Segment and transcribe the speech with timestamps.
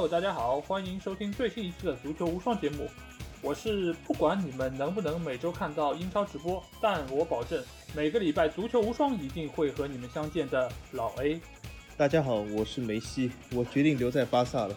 [0.00, 2.88] Hello，大家好，欢迎收听最新一期的足球无双节目。
[3.42, 7.62] 我是不管你们能不能每周看到英超直播，但我保证
[7.94, 11.38] 每个礼拜足球无双一定会和你们相见的老 A。
[11.98, 14.74] 大家好，我是梅西，我决定留在巴萨了。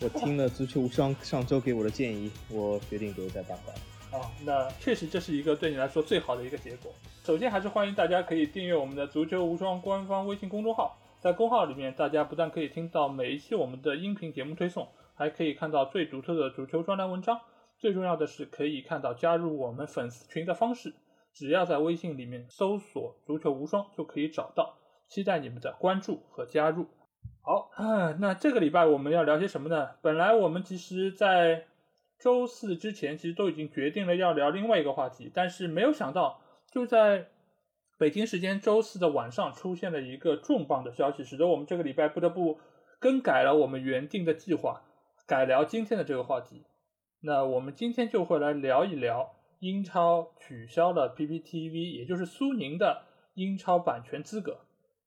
[0.00, 4.16] 我听了足球无双上周给我的建议，我决定留在巴萨。
[4.16, 6.92] 啊，那确实这是一个对你来说最好的一个结果。
[7.24, 10.96] 首先还是欢迎大家可以订阅我们的足球无双官方微信公众号。
[11.22, 17.40] 在公号里面，大家不但可以听到每一期我们的音频节目推送，还可以看到最独特的足球专栏文章。
[17.78, 20.92] 最重要的是，可以看到加入我们粉丝群的方式。
[21.32, 24.74] 只要在微信里面搜索“足球无双”就可以找到。
[25.06, 26.86] 期待你们的关注和加入。
[27.42, 27.70] 好，
[28.18, 29.90] 那这个礼拜我们要聊些什么呢？
[30.02, 31.66] 本来我们其实，在
[32.18, 36.40] 周四之前，其实都已经决定了要聊另外一个话题，但是没有想到，
[36.72, 37.28] 就在。
[38.02, 42.58] 北京时间周四的晚上，出现了一个重磅的消息，使得我们这个礼拜不得不
[42.98, 44.82] 更改了我们原定的计划，
[45.24, 46.64] 改聊今天的这个话题。
[47.20, 54.62] 那我们今天就会来聊一聊英超取消了 PPTV，也就是苏宁的英超版权资格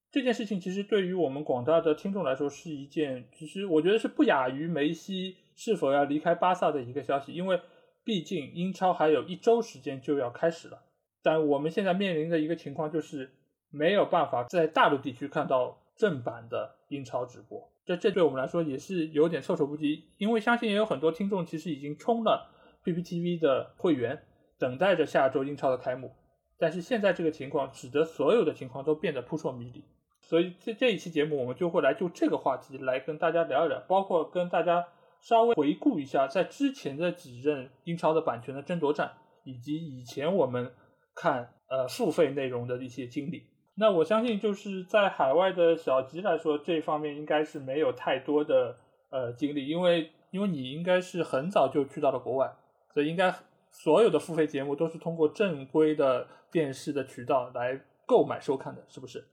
[0.09, 0.57] 这件事情。
[0.57, 7.59] 其实对于我们广大的听众来说，是一件其实我觉得是不亚于梅西是否要离开巴萨的一个消息，因为
[8.05, 10.83] 毕竟英超还有一周时间就要开始了。
[11.25, 13.31] 但我们现在面临的一个情况就是
[13.71, 22.51] 没有办法在大陆地区看到正版的英超直播，这这对我们来说也是有点措手不及，因为相信也有很多听众其实已经充了
[22.83, 24.21] PPTV 的会员，
[24.59, 26.11] 等待着下周英超的开幕。
[26.59, 29.83] 但是现在这个情况使得所有的情况都变得扑朔迷离，
[30.21, 34.85] 所以这这一期节目我们就会来就这个话题来跟大家聊一聊，包括跟大家
[35.21, 40.71] 稍微回顾一下在之前的几任英超的版权的争夺战，以及以前我们。
[41.15, 43.43] 看呃付费内容的一些经历，
[43.75, 48.77] 那我相信就是在海外的小吉来说，这方面应该是没有太多的
[49.09, 52.51] 呃经历，因为因为你应该是很早就去到了国外，
[52.93, 53.33] 所以应该
[53.71, 59.23] 所有的付费节目都是通过正规的电视的渠道来购买收看的，是不是？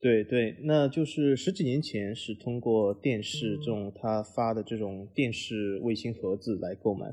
[0.00, 7.06] 对对，那就是十几年前是通过电视这种他发的这种电视卫星盒子来购买。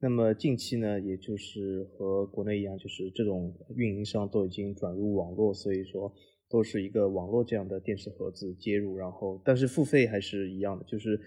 [0.00, 6.12] 那么近期呢，也就是和国内一样，就是这种运营商都已经转入网络，所以说
[6.50, 11.18] 都是一个网络这样的电视盒子接入，然后但是付费还是一样的，就是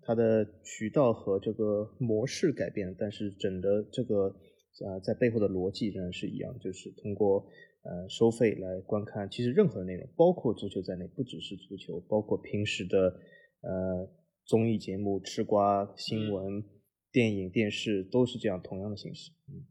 [0.00, 4.34] 它的渠道和这个模式改变了，但是整的这个
[4.82, 7.44] 呃在背后的逻辑仍然是一样，就是通过
[7.82, 13.14] 呃收费来观看，其实任何内容，包括足球在内，不只是足球，包括平时的
[13.60, 14.08] 呃
[14.46, 16.64] 综艺节目、吃瓜新闻。
[17.12, 19.30] 电影、电视都是这样同样的形式。
[19.48, 19.62] 嗯，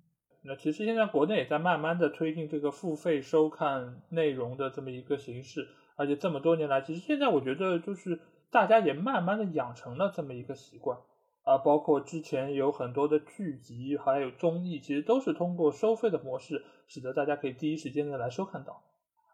[0.44, 8.20] 那其实现在国内也在慢慢的推进这个付费收看内容的这么一个形式，而且这么多年来，其实现在我觉得就是
[8.52, 11.00] 大家也慢慢的养成了这么一个习惯
[11.44, 18.84] 啊，包括之前有很多的剧集还有综艺，其实都是通过收费的模式，使得大家可以第一时间的来收看到。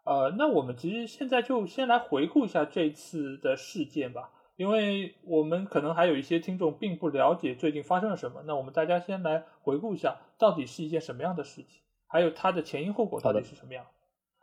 [0.04, 4.30] 呃，那我们其实现在就先来回顾一下这次的事件吧。
[4.58, 13.86] 因为我们可能还有一些听众并不了解最近发生了什么，那我们大家先来回顾一下，到底是一件什么样的事情，还有它的前因后果到底是什么样。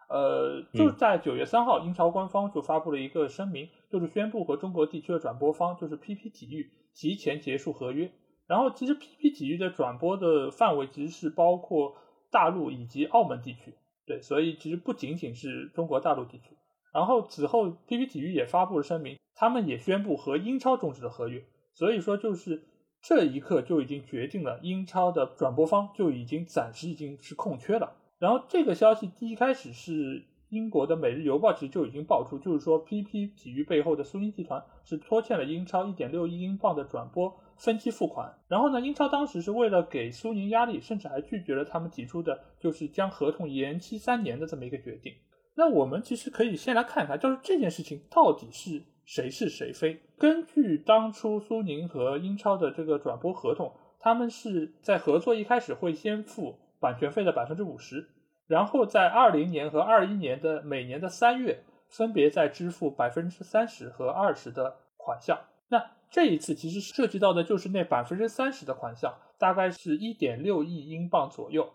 [0.08, 8.10] 呃，就在九月三号，英超官方就发布了一个声明，就是宣布和中国地区的转播方，就是 PP 体育提前结束合约。
[8.48, 11.98] 然后，其实 PP 体育的转播的范围其实是包括
[12.32, 13.76] 大陆以及澳门地区，
[14.06, 16.56] 对，所以其实不仅仅是中国大陆地区。
[16.94, 19.18] 然后此后，PP 体育也发布了声明。
[19.36, 22.64] 他们也宣布和英超终止了合约，所以说就是
[23.02, 27.98] 这一刻就已经决定了英超的转播方就已经暂时已经是空缺了。
[28.18, 38.34] 然后这个消息第一开始是英国的《每日邮报》其实就已经爆出，就是说 PP 体育背后的苏宁集团是拖欠了英超1.6亿英镑的转播分期付款。
[38.48, 45.14] 然后呢，英超当时是为了给苏宁压力，甚至还拒绝了他们提出的就是将合同延期三年的这么一个决定。
[45.56, 48.82] 那我们其实可以先来看一看，就是这件事情到底是。
[49.06, 50.02] 谁是谁非？
[50.18, 58.10] 根据当初苏宁和英超的这个转播合同，他们是在合作一开始会先付版权费的百分之五十，
[58.48, 65.40] 然后在二零年和二一年的每年的三月分别再支付百分之三十和二十的款项。
[65.70, 71.70] 那这一次其实涉及到的就是那百分之三十的款项，大概是一点六亿英镑左右。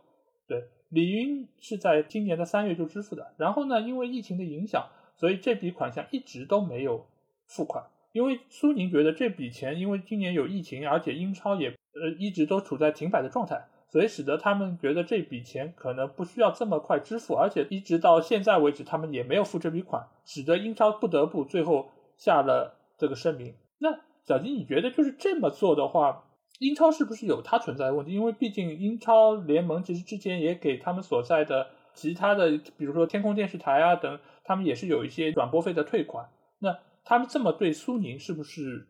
[0.49, 3.35] 对，李云是在今年的三月就支付的。
[3.37, 7.07] 然后呢，因为疫情的影响，所以这笔款项一直都没有。
[7.51, 23.55] 付款，因为苏宁觉得这笔钱，因为今年有疫情，而且英超也呃一直都处在停摆的状态，所以使得他们觉得这笔钱可能不需要这么快支付，而且一直到现在为止，他们也没有付这笔款，使得英超不得不最后下了这个声明。
[23.79, 26.25] 那小金，你觉得就是这么做的话，
[26.61, 28.13] 英超是不是有它存在的问题？
[28.13, 36.29] 因为毕竟英超联盟其实之前也给他们所在的其他的，比如说天空电视台啊等，他们也是有一些转播费的退款。
[36.61, 38.87] 那他们这么对苏宁，是不是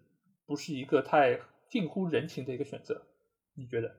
[0.47, 1.39] 不是一个太
[1.71, 3.07] 近乎人情的一个选择？
[3.55, 3.91] 你觉得？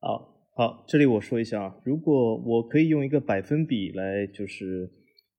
[0.00, 4.90] 好，好，这里我说一下啊，如果我可以用一个百分比来，就是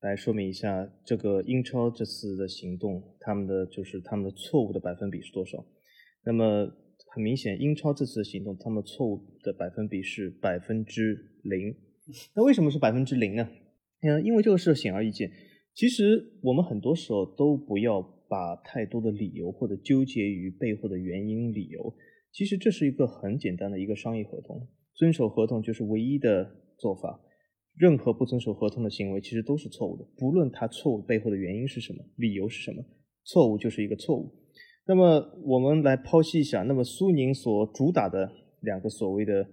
[0.02, 5.64] 来说明一下这个英超这次的行动，他们的就是他们的错误的百分比是多少？
[6.26, 6.70] 那么
[7.12, 11.76] 很明显，英超这次的行动，他们错误的百分比是百分之零。
[12.36, 13.50] 那为什么是百分之零呢？
[14.02, 15.32] 嗯，因为这个事显而易见。
[15.74, 21.94] 其实我们很多时候都不要把太多的理由或者纠结于背后的原因理由。
[22.32, 24.68] 其实这是一个很简单的一个商业合同。
[24.94, 27.22] 遵守合同就是唯一的做法，
[27.76, 32.84] 任何不遵守合同的行为其实都是错误的，不论他错误背后的原因是什么，理由是什么，
[33.24, 34.30] 错误就是一个错误。
[34.86, 38.30] 那么我们来剖析一下，那么苏宁所主打的
[38.62, 39.48] 两个所谓的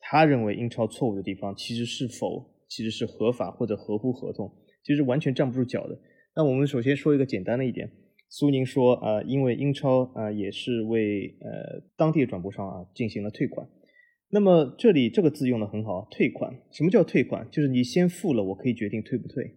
[0.00, 4.50] 他认为英超错误的地方，其实是否其实是合法或者合乎合同，
[4.88, 6.00] 其实完全站不住脚的。
[6.34, 7.90] 那我们首先说一个简单的一点，
[8.30, 13.68] 苏宁说啊，因为英超啊也是为呃当地的转播商啊进行了退款。
[14.30, 16.54] 那么这里这个字用的很好，退款。
[16.72, 17.46] 什么叫退款？
[17.50, 19.56] 就是你先付了，我可以决定退不退，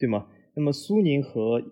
[0.00, 0.26] 对吗？
[0.56, 1.62] 那么苏宁和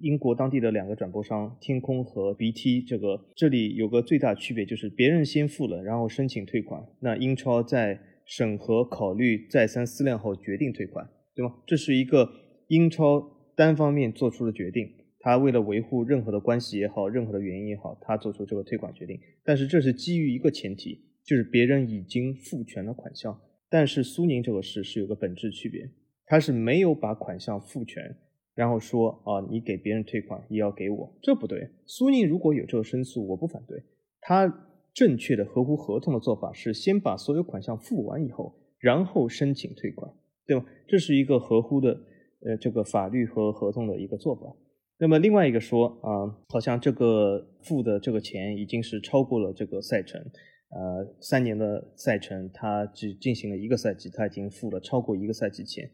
[0.00, 11.54] 英国当地的两个转播商天空和 BT，这个这里有个最大区别，就是别人先付了，然后申请退款，那英超在审核、考虑、再三思量后决定退款，对吗？
[11.66, 12.28] 这是一个
[12.68, 14.88] 英超单方面做出的决定，
[15.20, 19.18] 他为了维护任何的关系也好，任何的原因也好，他做出这个退款决定。
[19.44, 21.00] 但是这是基于一个前提。
[21.26, 23.40] 就是别人已经付全了款项，
[23.70, 25.88] 但是苏宁这个事是有个本质区别，
[26.26, 28.14] 他是没有把款项付全，
[28.54, 31.70] 然后说啊，你给别人退款也要给我，这不对。
[31.86, 33.82] 苏宁如果有这个申诉，我不反对。
[34.20, 40.12] 他正确的合乎合同的做法是先把所有款项付完以后，然后申请退款，
[40.46, 40.66] 对吧？
[40.86, 41.98] 这是一个合乎的
[42.44, 44.54] 呃这个法律和合同的一个做法。
[44.98, 50.20] 那么另外一个说啊，好像这个付的这个钱已经是超过了这个赛程。
[50.70, 55.88] 呃，三年的赛程，他只进行了一个赛季，他已经付了超过一个赛季钱。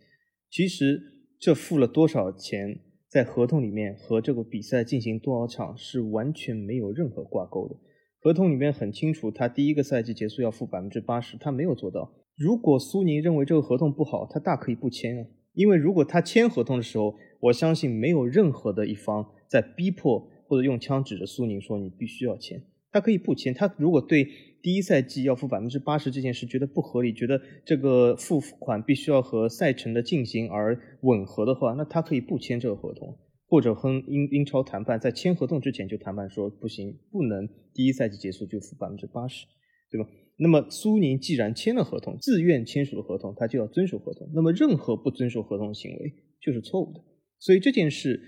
[0.51, 0.99] 其实
[1.39, 7.77] 这付了多少钱，在合同里面和这个比赛进行多少场是完全没有任何挂钩的。
[8.23, 12.15] 合同里面很清楚，他第一个赛季结束要付百分之八十，他没有做到。
[12.37, 15.27] 如果苏宁认为这个合同不好，他大可以不签啊。
[15.61, 23.53] 因为如果他签合同的时候，我相信没有任何的一方在逼迫或者用枪指着苏宁说你必须要签，他可以不签。
[23.53, 24.27] 他如果对
[24.63, 39.45] 第一赛季要付百分之八十这件事觉得不合理，觉得这个付款必须要和赛程的进行而吻合的话，那他可以不签这个合同，或者和英英超谈判，在签合同之前就谈判说不行，不能第一赛季结束就付百分之八十，
[39.91, 40.09] 对吧？
[40.41, 44.31] 那么苏宁既然签了合同，自愿签署了合同，他就要遵守合同。
[44.35, 47.01] 那么任何不遵守合同的行为就是错误的。
[47.39, 48.21] 所以这件事，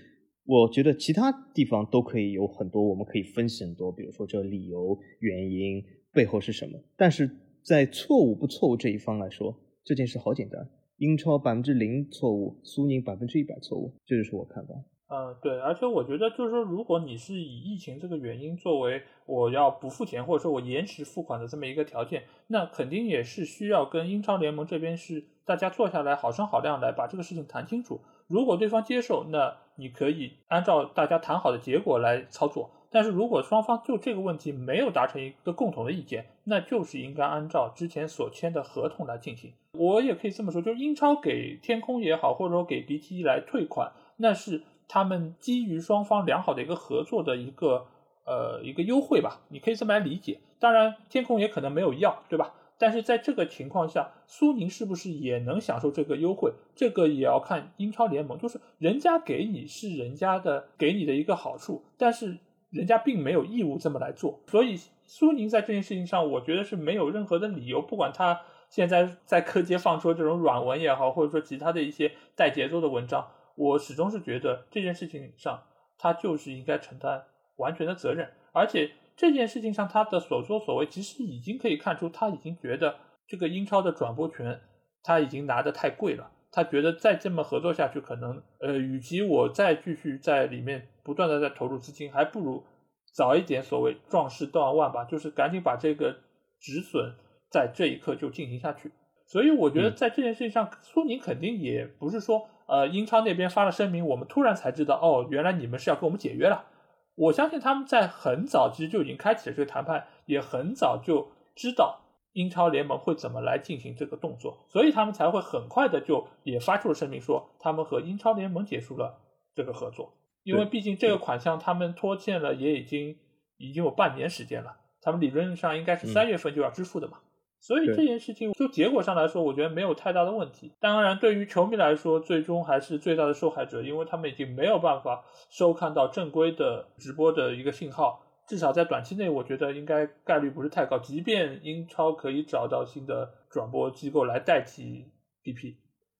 [0.45, 5.83] 我觉得其他地方都可以有很多我们可以分析很多，比如说这理由原因。
[6.13, 6.79] 背后是什么？
[6.95, 7.27] 但是
[7.63, 10.69] 在错误不错误这一方来说，这件事好简单。
[10.97, 14.75] 英超百分之零错误，苏宁百分之一百错误，这就是我看法。
[15.15, 28.01] 嗯，对，而且我觉得就是说，如果你是以疫情这个原因作为我要不付钱或者说我延迟付款的这么一个条件，那肯定也是需要跟英超联盟这边是大家坐下来好商好量来把这个事情谈清楚。
[28.25, 32.71] 如果对方接受，那你可以按照大家谈好的结果来操作。
[32.89, 39.53] 但是如果双方就这个问题没有达成一个共同的意见，那就是应该按照之前所签的合同来进行。
[39.73, 44.61] 我也可以这么说，就是英超给天空也好，或者说给 BT 来退款，那是
[44.93, 47.87] 他们基于双方良好的一个合作的一个
[48.27, 50.39] 呃一个优惠吧，你可以这么来理解。
[50.59, 52.53] 当然，天空也可能没有要，对吧？
[52.77, 56.53] 但是在这个情况下，苏宁是不是也能享受这个优惠？
[56.75, 62.37] 这个也要看英超联盟，就是人家给你是人家的给你的一个好处，但是。
[62.69, 67.79] 人家并没有义务这么来做，所以苏宁在这件事情上，我觉得是没有任何的理由。
[67.79, 75.63] 不管他现在在 科街放出这种软文也好，或者说其他的一些带节奏的文章，我始终是觉得这件事情上
[75.97, 77.23] 他就是应该承担
[77.57, 78.29] 完全的责任。
[78.51, 82.95] 而且这件事情上他的所作所为，其实已经可以看出他已经觉得
[83.27, 84.59] 这个英超的转播权
[85.03, 86.31] 他已经拿得太贵了。
[86.55, 92.63] 他觉得再这么合作下去，可能呃，与其我再继续在里面不断的在投入资金，还不如
[93.11, 96.15] 早一点所谓壮士断腕吧，就是赶紧把这个
[96.59, 97.15] 止损
[97.49, 98.91] 在这一刻就进行下去。
[99.25, 106.65] 所以我觉得在这件事情上，苏宁肯定也不是说呃英超那边发了声明，我们突然才知道哦，原来你们是要跟我们解约了。
[107.13, 111.99] 我相信他们在很早其实就已经开启了这个谈判，也很早就知道
[112.31, 119.19] 英超联盟会怎么来进行这个动作，所以他们才会很快的就也发出了声明，说他们和英超联盟结束了
[119.53, 120.11] 这个合作。
[120.41, 123.15] 因为毕竟这个款项他们拖欠了也已经
[123.57, 127.19] 已经有半年时间了，他们理论上应该是三月份就要支付的嘛。
[127.63, 130.73] 所以这件事情就结果上来说，我觉得没有太大的问题。
[130.81, 138.21] 当然，对于球迷来说，最终还是最大的受害者，因为他们已经没有办法收看到正规的直播的一个信号。
[138.45, 140.99] 至少在短期内，我觉得应该概率不是太高。
[140.99, 145.05] 即便英超可以找到新的转播机构来代替
[145.41, 145.75] BP，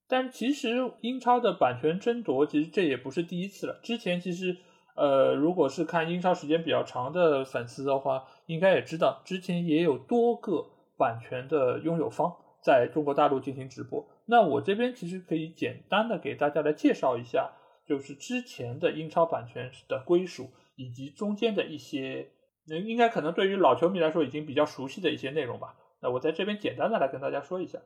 [0.07, 0.69] 但其实
[1.01, 3.81] 英超的版权争夺，其实这也不是第一次了。
[3.83, 4.55] 之前其实，
[4.95, 10.67] 呃，如果是看英超时间比较长的粉丝的话，应该也知道，之前也有多个。
[10.97, 17.51] 版权的拥有方在中国大陆进行直播，那我这边其实可以简单的给大家来介绍一下，
[17.85, 22.29] 就是之前的英超版权的归属，以及中间的一些，
[22.67, 25.75] 应该可能对于老球迷来说已经比较熟悉的一些内容吧。
[26.01, 27.79] 那我在这边简单的来跟大家说一下，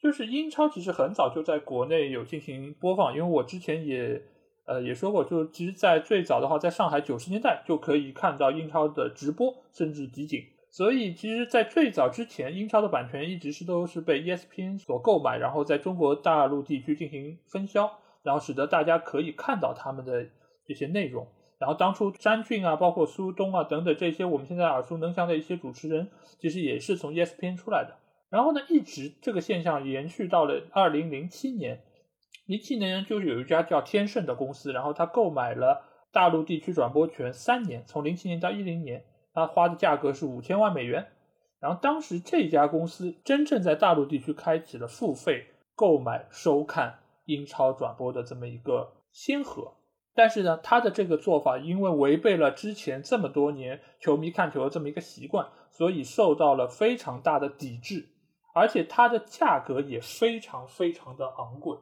[0.00, 4.22] 就是英超其实很早就在国内有进行播放，因为我之前也
[4.64, 10.42] 呃也说过，就是其实，在最早的话，在上海九十年代就可以看到英超的直播，甚至集锦。
[10.70, 17.90] 所以，其实，在最早之前，英超的版权一直是都是被 ESPN 所购买，然后在中国大陆地区进行分销，
[18.22, 20.26] 然后使得大家可以看到他们的
[20.66, 21.26] 这些内容。
[21.58, 27.96] 然后，当初詹俊啊，包括苏东啊等等这些我们现在耳熟能详的一些主持人，其实也是从 ESPN 出来的。
[28.28, 31.80] 然后呢，一直这个现象延续到了二零零七年，
[32.46, 35.82] 零七年就是有一家叫天盛的公司，然后他购买了
[36.12, 39.02] 大陆地区转播权三年，从零七年到一零年。
[39.38, 41.06] 他花的价格是五千万美元，
[41.60, 49.74] 然后当时这家公司真正在大陆地区开启了付费购买收看英超转播的这么一个先河，
[50.14, 58.08] 但是呢，他的这个做法因为违背了之前这么多年球迷看球的这么一个习惯，所以受到了非常大的抵制，
[58.54, 61.76] 而且它的价格也非常非常的昂贵，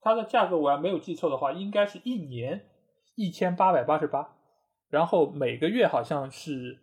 [0.00, 2.66] 它的价格我要没有记错的话，应该是一年
[3.16, 4.36] 一千八百八十八，
[4.88, 6.78] 然后每个月好像是。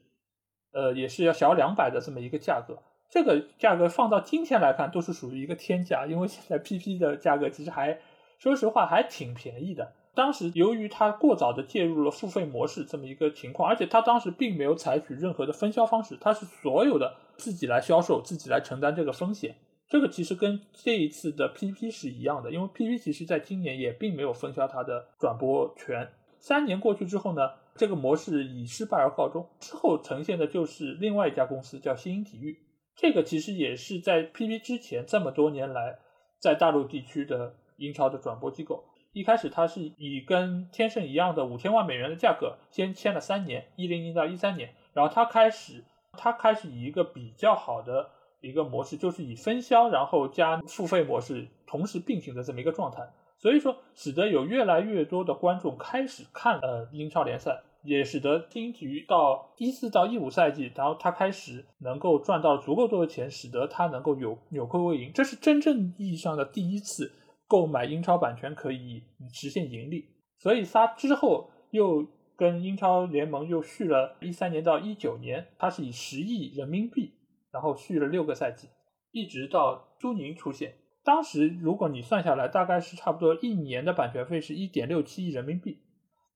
[0.71, 2.77] 呃，也是要小两百的这么一个价格，
[3.09, 7.99] 这个价格放到今天来看都是属于一个天价，因为现在 PP 的价格其实还，
[8.38, 9.93] 说实话还挺便宜的。
[10.15, 19.55] 当时由于它过早的介入了付费模式这么一个情况，而且它当时并没有采取任何的分销方式，它是所有的自己来销售，自己来承担这个风险。
[19.88, 26.09] 这个其实跟这一次的 PP 是一样的，因为 PP 其实在今年也并没有分销它的转播权。
[26.38, 27.51] 三年过去之后呢？
[27.75, 32.59] 这个模式以失败而告终，之后呈现的就是另外一家公司，叫新英体育。
[32.95, 35.99] 这个其实也是在 PP 之前这么多年来，
[36.39, 38.83] 在大陆地区的英超的转播机构。
[39.13, 44.75] 一开始它是以跟天盛一样的五千万美元的价格，先签了三年，一零年到一三年。
[44.93, 45.83] 然后它开始，
[46.13, 48.09] 它开始以一个比较好的
[48.41, 53.09] 一个模式，就是以分销然后加付费模式同时并行的这么一个状态。
[53.39, 57.63] 所以说，使得有越来越多的观众开始看呃英超联赛。
[57.81, 65.13] 也使得新英体育到一四到一五赛季，然后他开始能够赚到足够多的钱，使得他能够有扭亏为盈。
[65.13, 67.10] 这是真正意义上的第一次
[67.48, 70.10] 购买英超版权可以实现盈利。
[70.39, 72.05] 所以他之后又
[72.36, 77.13] 跟英超联盟又续了一三年到一九年，他是以十亿人民币，
[77.50, 78.67] 然后续了六个赛季，
[79.13, 80.74] 一直到朱宁出现。
[81.10, 85.80] 当时如果你算下来，大概是差不多一年的版权费是一点六七亿人民币。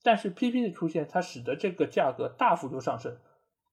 [0.01, 3.15] 但是 PP 的出现，它使得这个价格大幅度上升。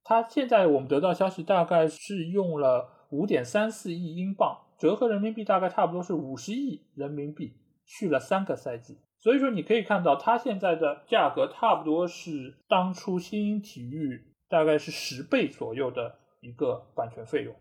[0.05, 7.55] 它现在我们得到消息，大概是用了五点三四亿英镑，折合人民币大概差不多是五十亿人民币，
[7.87, 8.99] 续了三个赛季。
[9.21, 17.55] 所以说你可以看到，它现在的价格差不多是当初新英体育大概是十倍左右的一个版权费用，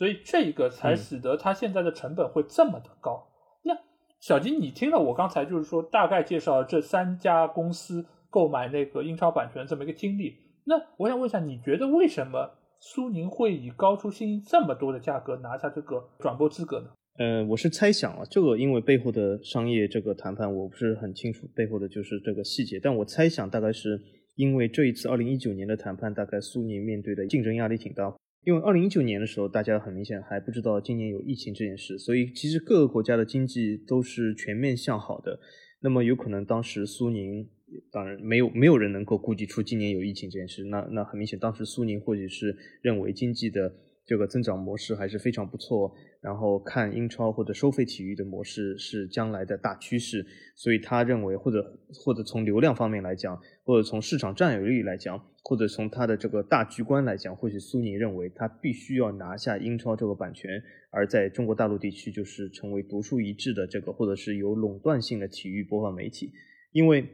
[0.00, 3.28] 所以这个才使得它现在的成本会这么的高。
[3.64, 3.76] 那
[4.18, 16.86] 小金，你听了我刚才就是说大概介绍这三家公司购买那个英超版权这么一个经历，那我想问一下，你觉得为什么苏宁会以高出新英这么多的价格拿下这个转播资格呢？
[17.18, 24.00] 呃，我是猜想啊，这个因为背后的商业这个谈判我不是很清楚背后的就是这个细节，但我猜想大概是
[24.36, 28.10] 因为这一次二零一九年的谈判，大概苏宁面对的竞争压力挺大。
[28.44, 35.38] 因为二零一九年的时候，大家很明显还不知道今年有疫情这件事，所以其实各个国家的经济都是全面向好的。
[35.82, 37.48] 那么有可能当时苏宁，
[37.90, 40.64] 当然没有没有人能够估计出今年有疫情这件事。
[40.64, 43.74] 那那很明显，当时苏宁或许是认为经济的
[44.10, 45.94] 这个增长模式还是非常不错。
[46.20, 50.26] 然后看英超或者收费体育的模式是将来的大趋势，
[50.56, 51.64] 所以他认为，或者
[52.04, 60.50] 或者从流量方面来讲，或者从市场占有率来讲，或者从他的这个大局观来讲，或许苏宁认为他必须要拿下英超这个版权，
[60.90, 66.30] 而在中国大陆地区就是成为独树一帜的这个，或者是有垄断性的体育播放媒体，
[66.72, 67.08] 因为，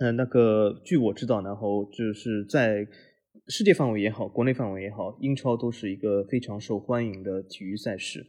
[0.00, 2.86] 嗯，那个据我知道，然后就是在。
[3.48, 8.26] 世界范围也好，国内范围也好，英超都是一个非常受欢迎的体育赛事。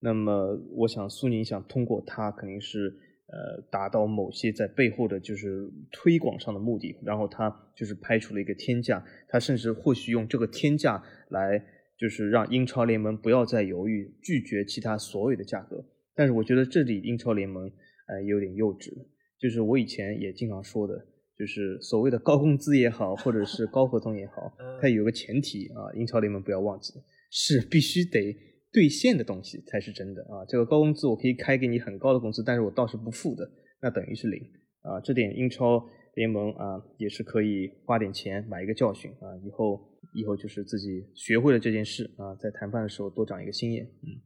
[0.00, 2.92] 那么，我想苏宁想通过它，肯定是
[3.28, 6.96] 呃达到某些在背后的就是推广上的目的。
[7.04, 11.64] 然后他就是拍出了一个天价，他甚至或许用这个天价来
[11.96, 15.84] 就是让英超联盟不要再犹豫，拒绝其他所有的价格。
[16.16, 17.70] 但是我觉得这里英超联盟
[18.08, 18.90] 呃有点幼稚，
[19.38, 21.06] 就是我以前也经常说的。
[21.40, 26.92] 就是所谓的高工资也好，或者是高合同也好，它有个前提啊，英超联盟不要忘记，
[27.30, 28.36] 是必须得
[28.70, 30.44] 兑现的东西才是真的啊。
[30.46, 34.38] 这个高工资我可以开给你很高的工资，但是我倒是不付的，那等于是零
[34.82, 35.00] 啊。
[35.00, 35.82] 这点英超
[36.14, 39.80] 联盟啊也是可以花点钱买一个教训啊，以后
[40.14, 44.20] 以后就是自己学会了这件事啊，在谈判的时候多长一个心眼，嗯。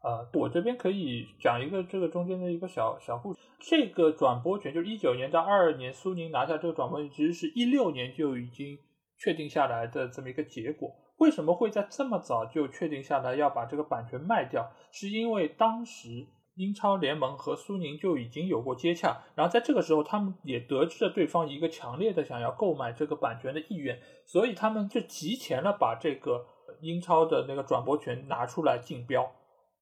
[0.00, 3.40] 啊，我这边可以讲一个这个中间的一个小小故事。
[3.58, 8.78] 这个转播权就是一九年到二二年，苏宁拿下这个转播权，其实是一六年就已经
[9.18, 10.90] 确定下来的这么一个结果。
[11.18, 14.70] 为什么会在这么早就确定下来要把这个版权卖掉？
[14.90, 26.46] 是因为当时英超联盟和苏宁就已经有过接洽，然后在这个时候，他们也得知了对方一个强烈的想要购买这个版权的意愿，所以他们就提前了把这个
[26.80, 29.30] 英超的那个转播权拿出来竞标。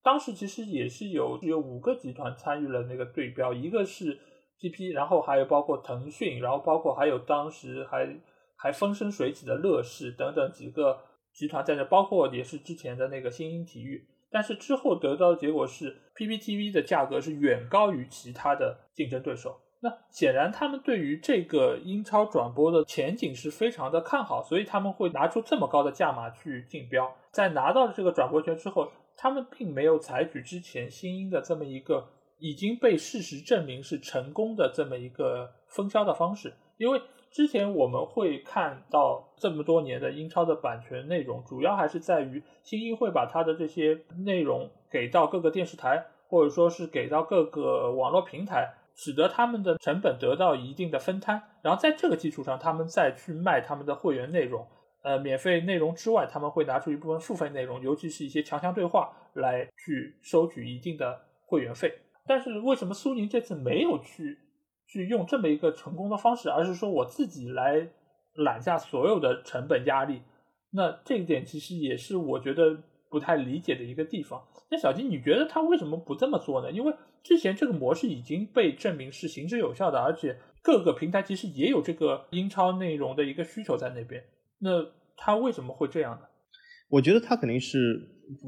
[0.02, 4.19] 当时其实也是有有五个集团参与了那个对标，一个是
[4.59, 8.08] GP，然后还有包括腾讯，然后包括还有当时还
[8.56, 10.99] 还风生水起的乐视等等几个
[11.34, 14.06] 集团在这，包括也是之前的那个新英体育。
[14.30, 19.61] 但是之后得到的结果是，PPTV 的价格是远高于其他的竞争对手。
[19.80, 27.15] 那显然他们对于这个英超转播的前景是非常的看好，所以他们会拿出这么高的价码去竞标。
[27.30, 28.91] 在拿到了这个转播权之后。
[29.21, 37.02] 他们并没有采取之前新英的这么一个已经被事实证明是成功的这么一个分销的方式，因为
[37.33, 54.65] 之前我们会看到这么多年的英超的版权内容，主要还是在于新英会把它的这些内容给到各个电视台，或者说是给到各个网络平台，使得他们的成本得到一定的分摊，然后在这个基础上，他们再去卖他们的会员内容。
[55.08, 61.90] 呃，免费内容之外，他们会拿出一部分付费内容，尤其是一些强强对话来去收取一定的会员费。
[62.26, 64.38] 但是为什么苏宁这次没有去
[64.86, 67.88] 去用这么一个成功的方式，而是说我自己来
[68.34, 70.21] 揽下所有的成本压力？
[70.71, 72.76] 那这一点其实也是我觉得
[73.08, 74.47] 不太理解的一个地方。
[74.71, 76.71] 那小金，你觉得他为什么不这么做呢？
[76.71, 76.92] 因为
[77.23, 84.23] 之前这个模式已经被证明是行之有效的，而且各个平台其实也有这个英超内容的一个需求在那边。
[84.60, 84.84] 那
[85.19, 86.21] 他为什么会这样呢？
[86.89, 88.00] 我觉得他肯定是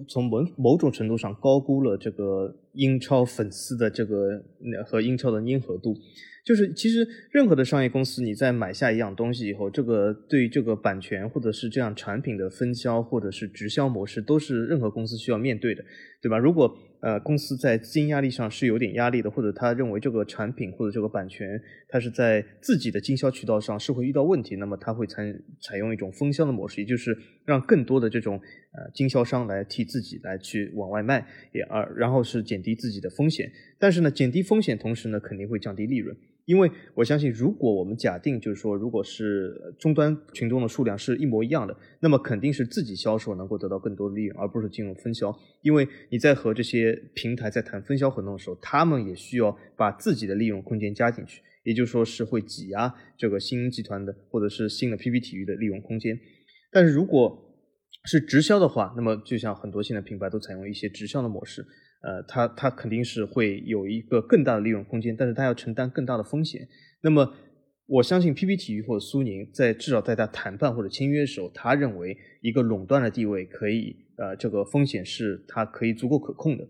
[0.08, 4.42] 从某某种程度上高估了这个英超粉丝的这个
[4.86, 5.94] 和英超的粘合度。
[6.42, 15.84] 就是其实任何的商业公司，你在买下一样东西以后，这个对这个版权或者是这样产品的分销或者是直销模式，都是任何公司需要面对的，
[16.22, 16.38] 对吧？
[16.38, 28.38] 如果呃，公司在资金压力上是有点压力的，或者他认为这个产品或者这个版权，它是在自己的经销渠道上是会遇到问题，那么他会采采用一种封销的模式，也就是让更多的这种
[28.72, 33.50] 呃经销商来替自己来去往外卖，也而然后是减低自己的风险。
[33.78, 36.14] 但是呢，减低风险同时呢，肯定会降低利润。
[36.46, 45.32] 因为我相信，如果我们假定就是说，如果是终端群众的数量是一模一样的，那么肯定是自己销售能够得到更多的利润，而不是进入分销。
[45.62, 56.18] 因为你在和这些平台在谈分销合同的时候，他们也需要把自己的利润空间加进去，也就是说是会挤压这个新集团的或者是新的 PP 体育的利润空间。
[56.72, 57.46] 但是如果
[58.04, 61.64] 是直销的话，那么就像很多现在品牌都采用一些直销的模式。
[62.02, 66.66] 呃，它它肯定是会有一个更大的利润空间，但是它要承担更大的风险。
[67.02, 67.34] 那么，
[67.86, 76.66] 我相信 PP 体育或者苏宁在至少在他谈判或者签约的时候，他认为一个垄断的地位可以，呃，这个风险是它可以足够可控的。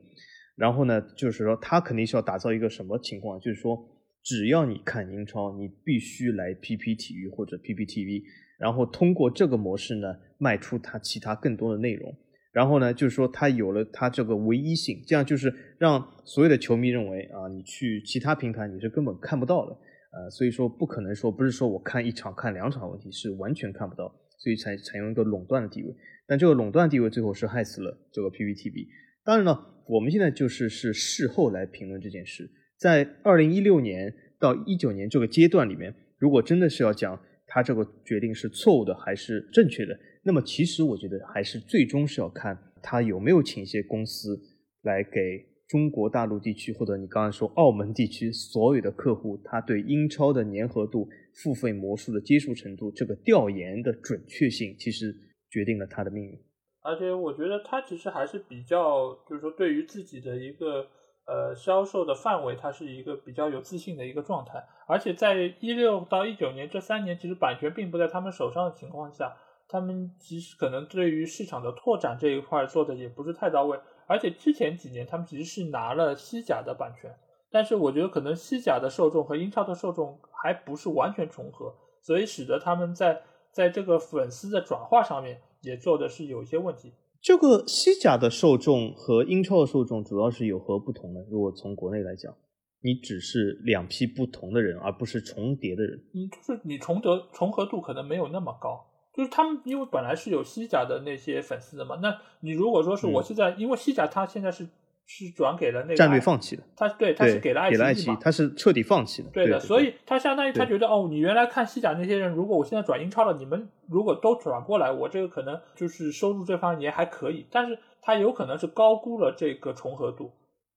[0.56, 3.38] 然后呢，就是说他肯定是要打造一个什么情况？
[3.40, 3.78] 就是说，
[4.22, 8.22] 只要你看英超，你必须来 PP 体育或者 PPTV，
[8.58, 12.14] 然后通过这个模式呢，卖出它其他更多的内容。
[12.52, 25.94] 然后呢，就是说它有了它这个唯一性，这样就是让所有的球迷认为啊，你去其他平台你是根本看不到的，呃，所以说不可能说不是说我看一场看两场问题是完全看不到，所以才采用一个垄断的地位。
[26.26, 28.86] 但这个垄断地位最后是害死了这个 PPTV。
[29.24, 44.40] 当然了，我们现在就是是事后来评论这件事，在二零一六年到一九年这个阶段里面，如果真的是要讲他这个决定是错误的还是正确的，那么其实我觉得还是最终是要看他有没有请一些公司
[44.82, 51.08] 来给中国大陆地区或者你刚才说澳门地区所有的客户，他对英超的粘合度、
[51.42, 55.14] 付费魔术的接受程度，这个调研的准确性，其实。
[55.52, 56.38] 决定了他的命运，
[56.80, 60.86] 而且我觉得他其实还是比较，就是说对于自己的一个
[61.26, 64.64] 呃销售的范围，他是一个比较有自信的一个状态。
[64.86, 69.36] 而且在一六到一九年这三年，其实版权并不在他们手上的情况下，
[69.70, 73.78] 他们其实可能对于市场的拓展这一块做的也不是太到位。
[74.06, 77.14] 而且之前几年他们其实是拿了西甲的版权，
[77.50, 83.22] 但是我觉得可能西甲的受众和英超的受众还不是完全重合，所以使得他们在。
[83.52, 86.92] 在这个粉丝的转化上面也做的是有一些问题。
[87.20, 91.20] 这个西甲的受众和英超的受众主要是有何不同呢？
[91.28, 92.32] 如果从国内来讲，
[92.80, 95.98] 你只是两批不同的人，而不是重叠的人。
[96.14, 98.86] 嗯，就是你重叠重合度可能没有那么高。
[99.12, 104.68] 就是他们因为本来是有西甲的那些粉丝的嘛，那你如果说是我现在，因为西甲他现在是。
[105.12, 109.30] 是转给了那个战略放弃的，他对他是给了爱奇艺嘛，他是彻底放弃的。
[109.30, 120.30] 对的，所以他相当于他觉得哦，你原来看西甲那些人，如果我现在转英超了，你们如果都转过来，我这个可能就是收入这方面也还可以，但是他有可能是高估了这个重合度。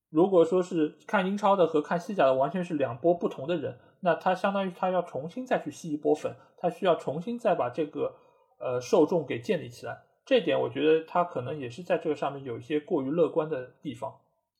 [0.09, 8.15] 如果说是看英超的和看西甲的完全是两波不同的人，那他相当于他要重新再去吸一波粉，他需要重新再把这个
[8.63, 10.03] 呃受众给建立起来。
[10.25, 14.13] 这点我觉得他可能也是在这个上面有一些过于乐观的地方。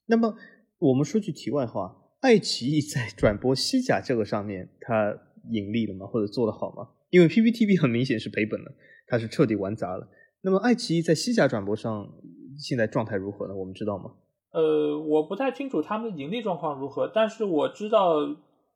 [0.06, 0.36] 那么
[0.78, 5.18] 我们说句题外话，爱奇艺在转播西甲这个上面，它
[5.50, 6.06] 盈利了吗？
[6.06, 6.90] 或者做得好吗？
[7.10, 8.74] 因为 PPTV 很明显是赔本了，
[9.08, 10.10] 它是彻底玩砸了。
[10.42, 12.10] 那么爱奇艺在西甲转播上
[12.58, 13.56] 现在状态如何呢？
[13.56, 14.12] 我们知道吗？
[14.52, 18.18] 呃，我不太清楚他们的盈利状况如何，但是我知道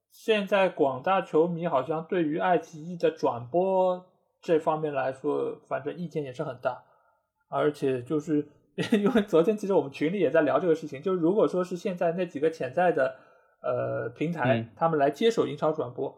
[0.10, 4.06] 现在广大球迷好像对于爱奇艺的转播
[4.48, 6.82] 这方面来说，反正意见也是很大，
[7.50, 8.48] 而且就是。
[8.94, 13.16] 因为昨天其实我们群里也在聊这个事情，就是如果说是现在那几个潜在的
[13.64, 16.16] 呃平台，他们来接手英超转播，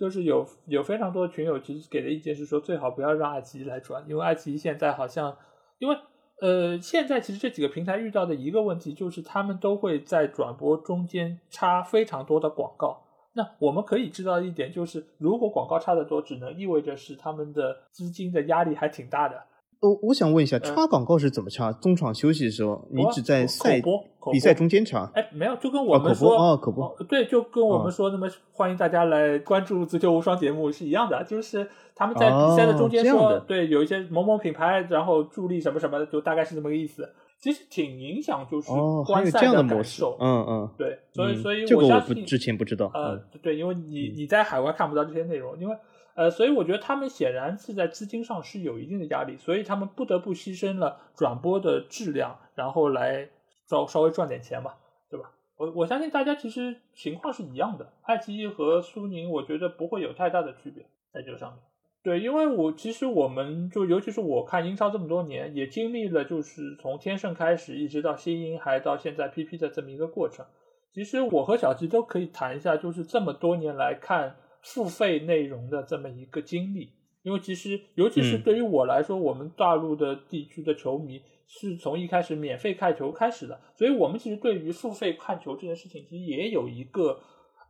[0.00, 5.36] 就是有有非常多的群友其实给的意见是说，最好不要让爱奇艺来转，因为爱奇艺现在好像，
[5.78, 5.98] 因为
[6.40, 13.02] 呃现在其实这几个平台遇到的一个问题就是，他们都会在转播中间插非常多的广告。
[13.38, 19.40] 那我们可以知道一点，就是如果广告插得多，只能意味着是他们的资金的压力还挺大的。
[19.78, 21.70] 我我想问一下，插广告是怎么插？
[21.70, 25.08] 中场休息的时候，你只在赛播比赛中间插？
[25.14, 37.08] 哎，没有，就跟我们说哦，可播对，就跟我们说，那么欢迎大家来关注足球无双节目是一样的，就是他们在比赛的中间说，对，有一些某某品牌，然后助力什么什么的，就大概是这么个意思。
[37.40, 38.70] 其实挺影响，就是
[39.06, 40.16] 观赛的感受。
[40.20, 42.90] 嗯嗯，对，所以所以我相信之前不知道。
[42.94, 45.76] 呃，对，因为你你在海外看不到这些内容，因为。
[46.14, 53.28] 呃，所以我觉得他们显然是在资金上是有一定的压力，所以他们不得不牺牲了转播的质量，然后来
[53.68, 54.74] 稍稍微赚点钱嘛，
[55.08, 55.30] 对吧？
[55.56, 61.60] 我我相信大家其实情况是一样的，爱奇艺和苏宁，我觉得不会有太大的区别在这个上面。
[62.02, 70.46] 对，因为我其实我们就尤其是我看英超这么多年，也经历了就是从天盛开始一直到新英，还到现在 PP 的这么一个过程。
[70.92, 74.36] 其实我和小吉都可以谈一下，就是这么多年来看。
[74.60, 87.20] 付费内容的这么一个经历，因为其实尤其是对于我来说，我们大陆的地区的球迷是从一开始免费看球开始的，所以我们其实对于付费看球这件事情，其实也有一个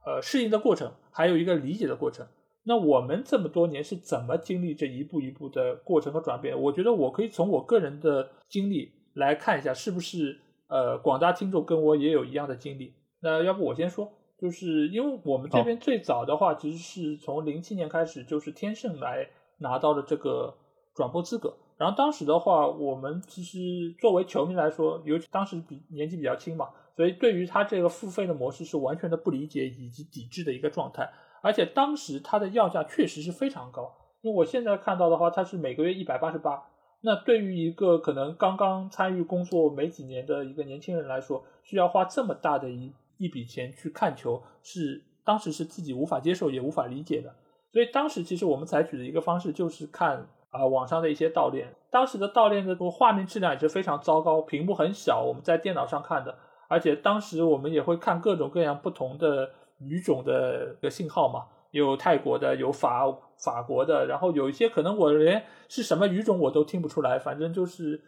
[0.06, 2.26] 呃适应的过程，还有一个理解的过程。
[2.68, 6.60] 那我们这么多年是怎么经历这一步一步的过程和转变？
[6.60, 12.92] 我觉得我可以从我个人的经历来看一下，是不是呃广大听众跟我也有一样的经历？
[13.20, 14.12] 那要不我先说。
[14.40, 19.26] 就是因为我们这边最早的话，其实是从零七年开始，就是天盛来
[19.58, 20.54] 拿到了这个
[20.94, 21.52] 转播资格。
[21.76, 31.10] 然后当时的话，我们其实作为球迷来说，尤其当时比年纪比较轻嘛，所以对于他这个付费的模式是完全的不理解以及抵制的一个状态。
[31.42, 36.62] 而且当时它的要价确实是非常高，因为我现在看到的话，它是每个月一百八十八。
[37.00, 42.92] 那对于一个可能刚刚参与工作没几年的一个年轻人来说，需要花这么大的一。
[43.20, 47.34] 一笔钱去看球是当时是自己无法接受也无法理解的，
[47.72, 63.06] 所以当时其实我们采取的一个方式就是看啊网上的一些盗链，当时的盗链的画面质量也是非常糟糕，屏幕很小，我们在电脑上看的，而且当时我们也会看各种各样不同的语种的个信号嘛，有泰国的，有法
[63.44, 68.02] 法国的，然后有一些可能我连是什么语种我都听不出来，反正就是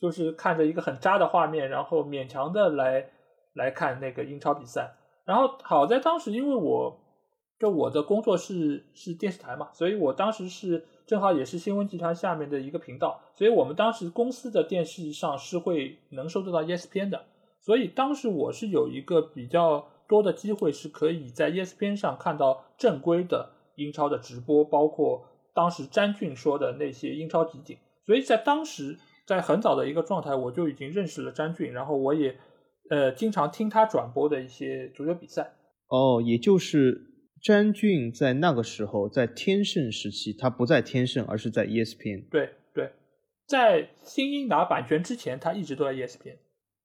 [0.00, 3.10] 就是看着一个很渣的画面，然后勉强的来
[3.54, 4.96] 来看那个英超比赛。
[5.24, 6.98] 然后好在当时因为我
[7.60, 17.24] 就我的工作是是电视台嘛，所以我当时是正好也是新闻集团下面的一个频道，所以我们当时公司的电视上是会能收得到 ESPN 的，
[17.60, 19.86] 所以当时我是有一个比较。
[20.12, 27.78] 多的机会是可以在 ESPN 上看到正规的英超的直播，包括当时詹俊说的那些英超集锦。
[28.04, 32.36] 所以在当时，在很早的一个状态，我就已经认识了詹俊，然后我也
[32.90, 35.54] 呃经常听他转播的一些足球比赛。
[35.88, 37.06] 哦，也就是
[37.40, 42.28] 詹俊在那个时候在天盛时期，他不在天盛，而是在 ESPN。
[42.28, 42.90] 对对，
[43.46, 46.36] 在新英拿版权之前，他一直都在 ESPN。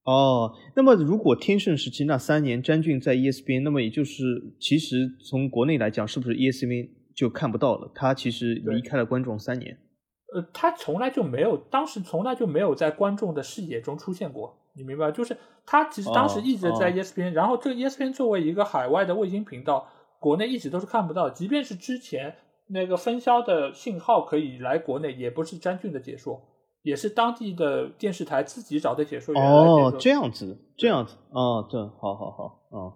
[0.07, 7.91] 哦，那么如果天盛时期那三年詹俊在 ESPN，那么也就是其实从国内来讲，是不是 ESPN 就看不到了？
[7.93, 9.77] 他其实离开了观众三年。
[10.33, 15.11] 呃，他从来就没有，当时从来就没有在观众的视野中出现过，你明白？
[15.11, 19.89] 就是他其实当时一直在 ESPN，然后这个 ESPN 作为一个海外的卫星频道，
[20.21, 22.35] 国内一直都是看不到，即便是之前
[22.67, 26.41] 那个分销的信号可以来国内，也不是詹俊的解说。
[26.87, 32.93] 也是当地的电视台自己找的解说员哦，这样子，这样子，哦，对，好好好，哦，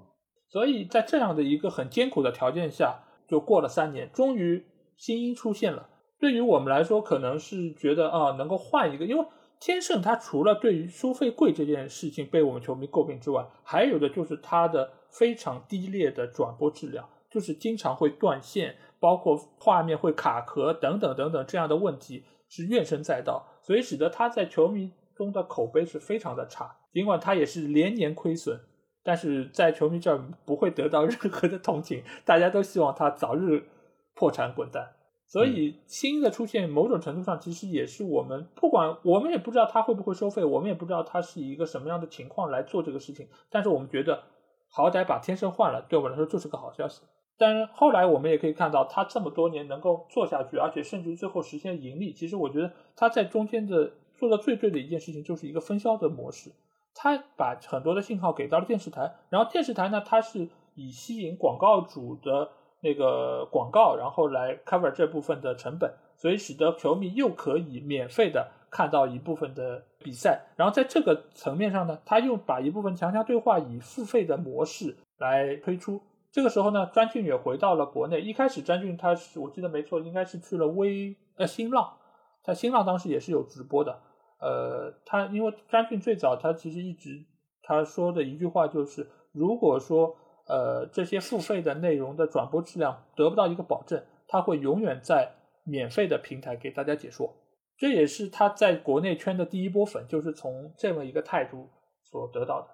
[0.49, 5.89] 所以在这样的一个很艰苦的条件下，就过了三年，终于新英出现了。
[6.21, 9.25] 对于我们来说，可能是觉得啊，能够换一个，因为
[9.59, 23.47] 天盛它除了对于收费贵这件事情被我们球迷诟病之外，还有的就是它的非常低劣的转播质量，就是经常会断线，包括画面会卡壳等等等等这样的问题是怨声载道。
[23.61, 28.59] 所以使得他在球迷中的口碑是非常的差，尽管他也是连年亏损，
[29.03, 33.67] 但是在球迷这儿不会得到 任何的同情，大家都希望他早日
[34.15, 34.93] 破产滚蛋。
[35.27, 44.23] 所以新的出现，某种程度上其实也是我们不管我们也不知道他会不会收费，我们也不知道他是一个什么样的情况来做这个事情，但是我们觉得
[44.67, 47.03] 好歹把天生换了，对我们来说就是个好消息。
[47.41, 52.13] 但是后来我们也可以看到，他这么多年能够做下去，而且甚至最后实现盈利。
[52.13, 56.51] 其实我觉得他在中间的做的最对的一件事情，就是一个分销的模式。
[56.93, 62.47] 他把很多的信号给到了电视台，然后电视台呢，它是以吸引广告主的
[62.81, 70.43] 那个广告，然后来 cover 这部分的成本，所以使得球迷又可以免费的看到一部分的比赛。
[70.55, 75.99] 然后在这个层面上呢，他又把一部分强强对话以付费的模式来推出。
[76.31, 78.21] 这个时候呢，詹俊也回到了国内。
[78.21, 81.97] 一开始，詹俊他是我记得没错，应该是去了微呃新浪，
[82.43, 83.99] 在新浪当时也是有直播的。
[84.39, 87.25] 呃，他因为詹俊最早他其实一直
[87.61, 90.15] 他说的一句话就是，如果说
[90.47, 95.33] 呃这些付费的内容的转播质量得不到一个保证，他会永远在
[95.65, 97.33] 免费的平台给大家解说。
[97.77, 101.67] 这也是他在国内圈的第一波粉，就是从这么一个态度
[102.03, 102.67] 所得到的。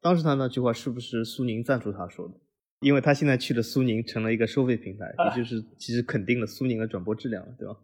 [0.00, 2.34] 当时他那句话是不是苏宁赞助他说的？
[2.84, 7.74] 因为他现在去了苏宁，成了一个收费平台，也就是其实肯定了苏宁的转播质量了，对吧？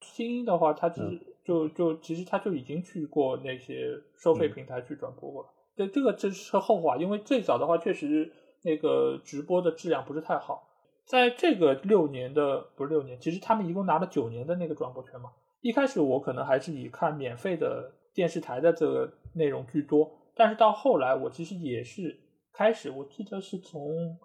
[0.00, 5.48] 新英的话，他其实就就其实他就已经去过那些收费平台去转播过了。
[5.76, 8.32] 对，这个这是后话，因为最早的话确实
[8.64, 10.68] 那个直播的质量不是太好。
[11.04, 15.30] 在这个六年的不是六年，其实他们一共拿了九年的那个转播权嘛。
[15.60, 22.18] 一开始我可能还是以看免费的电视台的这个内容居多，但是到后来我其实也是
[22.52, 24.18] 开始，我记得是从。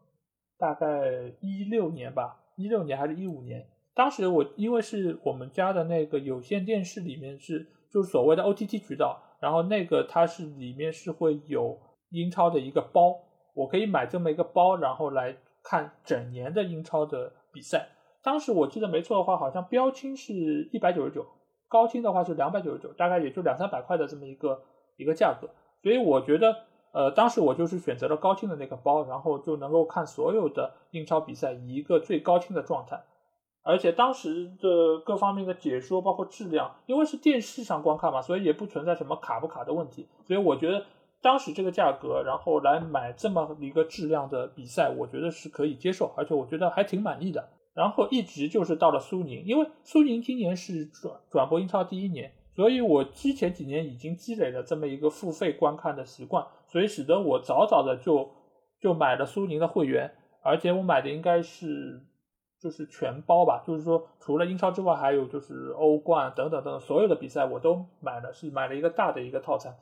[0.64, 3.68] 大概一六年吧，一六年还是一五年？
[3.94, 11.78] 当时我因为是我们家的那个有线电视里面是就是所谓的 OTT 渠道，然后那个它是里面是会有
[12.12, 13.14] 英超的一个包，
[13.54, 17.90] 我可以买这么一个包，然后来看整年的英超的比赛。
[18.24, 21.26] 当时我记得没错的话，好像标清是一百九十九，
[21.68, 24.64] 高清的话是两百九十九，大概也就两三百块的这么一个
[24.96, 25.50] 一个价格。
[25.82, 26.56] 所以我觉得。
[26.94, 33.02] 呃，当时我就是选择了高清的那个包，然后就能够看所有的英超比赛以一个最高清的状态，
[33.64, 40.86] 而且当时的各方面的解说，包括质量，因为是电视上观看嘛，所以也不存在什么卡不卡的问题，所以我觉得
[41.20, 47.50] 当时这个价格，然后来买这么一个质量的比赛，我觉得是可以接受，而且我觉得还挺满意的。
[47.74, 52.32] 然后一直就是到了苏宁，因为苏宁今年是转转播英超第一年。
[52.56, 58.32] 所以我之前几年已经积累了这么一个付费观看的习惯，所以使得我早早的就
[58.82, 62.02] 就买了苏宁的会员，而且我买的应该是
[62.60, 69.76] 就是全包吧，就是说除了英超之外，还有就是欧冠等等等等所有的比赛我都买了，是买了一个大的一个套餐。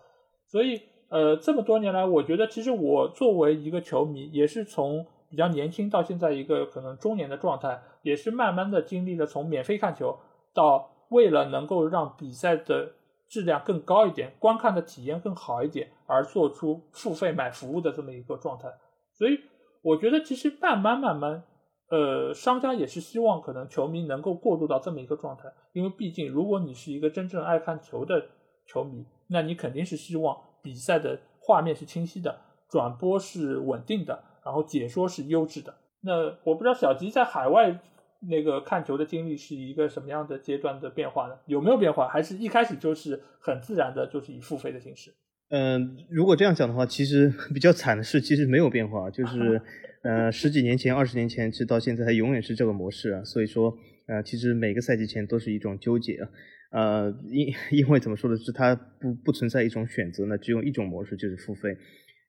[0.45, 10.19] 所以呃这么多年来，我觉得其实我作为一个球迷，也是从比较年轻到现在一个可能中年的状态，也是慢慢的经历了从免费看球
[10.53, 12.91] 到为了能够让比赛的
[13.29, 18.67] 质量更高一点，观看的体验更好一点，而做出付费买服务的这么一个状态。
[19.13, 19.39] 所以
[19.81, 21.43] 我觉得其实慢慢慢慢，
[21.89, 28.27] 呃，商家也是希望可能球迷能够过渡到这么一个状态，因为毕竟如果你是一个真正爱看球的
[28.65, 34.23] 球迷，那你肯定是希望比赛的画面是清晰的，转播是稳定的。
[34.43, 35.71] 然后解说是优质的。
[36.01, 37.79] 那我不知道小吉在海外
[38.21, 41.37] 那个看球的经历是一个什么样的阶段的变化呢？
[41.45, 42.07] 有没有变化？
[42.07, 45.13] 还是一开始就是很自然的，就是以付费的形式？
[45.51, 49.61] 嗯，如果这样讲的话，其实比较惨的是，其实没有变化，就 是
[50.01, 53.21] 呃十几年前、二十年前，直到现在，它永远是这个模式啊。
[53.25, 56.29] 所以说，呃，其实每个赛季前都是一种纠结啊。
[56.71, 61.75] 呃，因 因为怎么说呢，是它不不存在一种选择呢，只有一种模式，就是付费。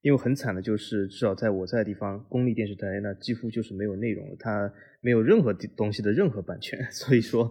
[0.02, 7.48] 因为很惨的就是，至少在我在的地方，公立电视台那几乎就是没有内容了，它没有任何东西的任何版权， 所以说，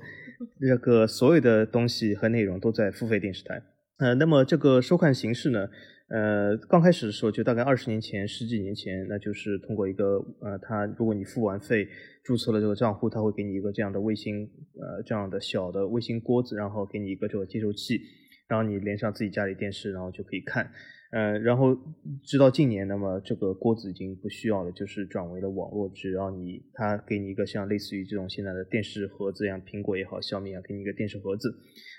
[0.59, 3.63] 这个所有的东西和内容都在付费电视台。
[4.01, 5.69] 呃，那么这个收看形式呢，
[6.09, 11.87] 呃，刚开始的时候就大概二十年前、十几年前，那就是通过一个呃，他如果你付完费
[12.23, 18.01] 注册了这个账户，他会给你一个这样的卫星呃这样的小的卫星锅子，然后给你一个这个接收器，
[18.47, 20.71] 然后你连上自己家里电视，然后就可以看。
[21.11, 21.77] 呃，然后
[22.23, 31.53] 直到近年，那么这个锅子已经不需要了，就是转为了网络，只要你他给你一个像类似于这种现在的电视盒子一样，苹果也好，小米啊，给你一个电视盒子，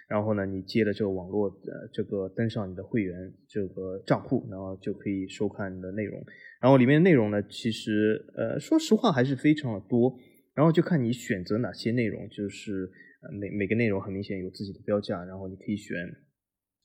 [0.08, 6.18] 然后呢，你接了这个网络，呃，这个登上你的会员这个账户，然后就可以收看你的内容。
[6.62, 10.16] 然后里面的内容呢，其实呃，说实话还是非常的多。
[10.54, 12.90] 然后就看你选择哪些内容，就是
[13.38, 15.96] 每每个内容很明显有自己的标价，然后你可以选。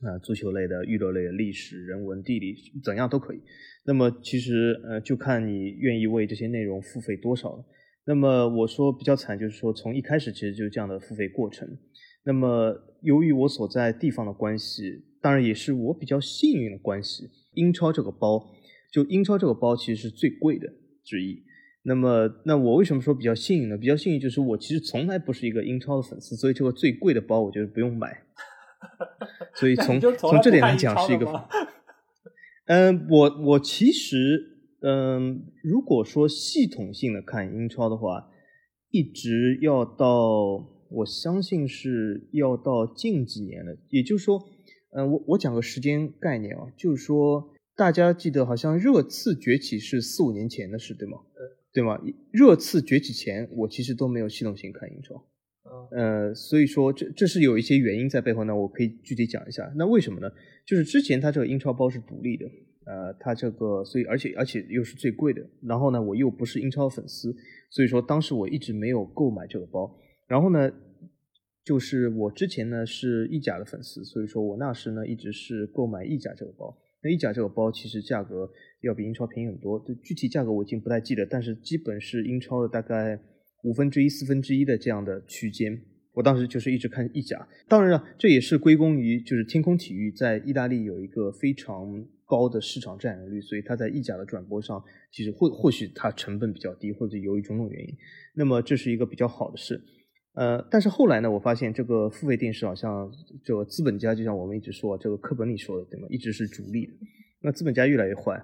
[0.01, 3.41] 啊，足球类的、娱乐类的、历史、人文、地理，怎样都可以。
[3.85, 7.65] 那么其实呃，就看你愿意为这些内容付费多少了。
[8.05, 11.67] 那么我说比较惨，就是说从一开始其实就是这样的付费过程。
[12.23, 18.53] 那么由于我所在地方的关系，当然也是我比较幸运的关系，英超这个包，
[18.91, 20.67] 就英超这个包其实是最贵的
[21.03, 21.43] 之一。
[21.83, 23.77] 那么那我为什么说比较幸运呢？
[23.77, 28.21] 比较幸运就是我其实从来不是一个英超的粉丝，所以这个最贵的包我觉得不用买。
[29.55, 31.47] 所以从从这点来讲是一个，
[32.65, 38.29] 嗯，我我其实嗯，如果说系统性的看英超的话，
[38.91, 43.77] 一直要到我相信是要到近几年的。
[43.89, 44.39] 也就是说，
[44.95, 51.17] 嗯，我我讲个时间概念啊，就是说大家记得好像热刺崛起是四五年前的事，对吗？
[51.73, 51.99] 对吗？
[52.31, 55.25] 热刺崛起前，我其实都没有系统性看英超。
[55.91, 59.71] 呃，所以说这这是有一些原因在背后呢，我可以具体讲一下。
[59.75, 60.29] 那为什么呢？
[60.65, 62.45] 就是之前它这个英超包是独立的，
[62.85, 65.41] 呃，它这个所以而且而且又是最贵的。
[65.61, 67.33] 然后呢，我又不是英超粉丝，
[67.69, 69.97] 所以说当时我一直没有购买这个包。
[70.27, 70.71] 然后呢，
[71.63, 76.77] 就是我之前呢是意甲的粉丝，所以说我那时呢一直是购买意甲这个包。
[77.01, 78.49] 那意甲这个包其实价格
[78.81, 83.19] 要比英超便宜很多，具体价格我已经不太记得，但是基本是英超的大概。
[83.63, 85.81] 五分之一、四分之一的这样的区间，
[86.13, 87.47] 我当时就是一直看意甲。
[87.67, 97.95] 当然了，这也是归功于就是天空体育在意大利有一个非常高的市场占有率，所以它在意甲的转播上其实或或许它成本比较低，或者由于种种原因，
[98.35, 99.81] 那么这是一个比较好的事。
[100.33, 103.11] 呃，但是后来呢，我发现这个付费电视好像
[103.43, 106.07] 这个资本家，就像我们一直说这个课本里说的对吗？
[106.11, 106.93] 一直是主力的。
[107.41, 108.39] 那资本家越来越坏，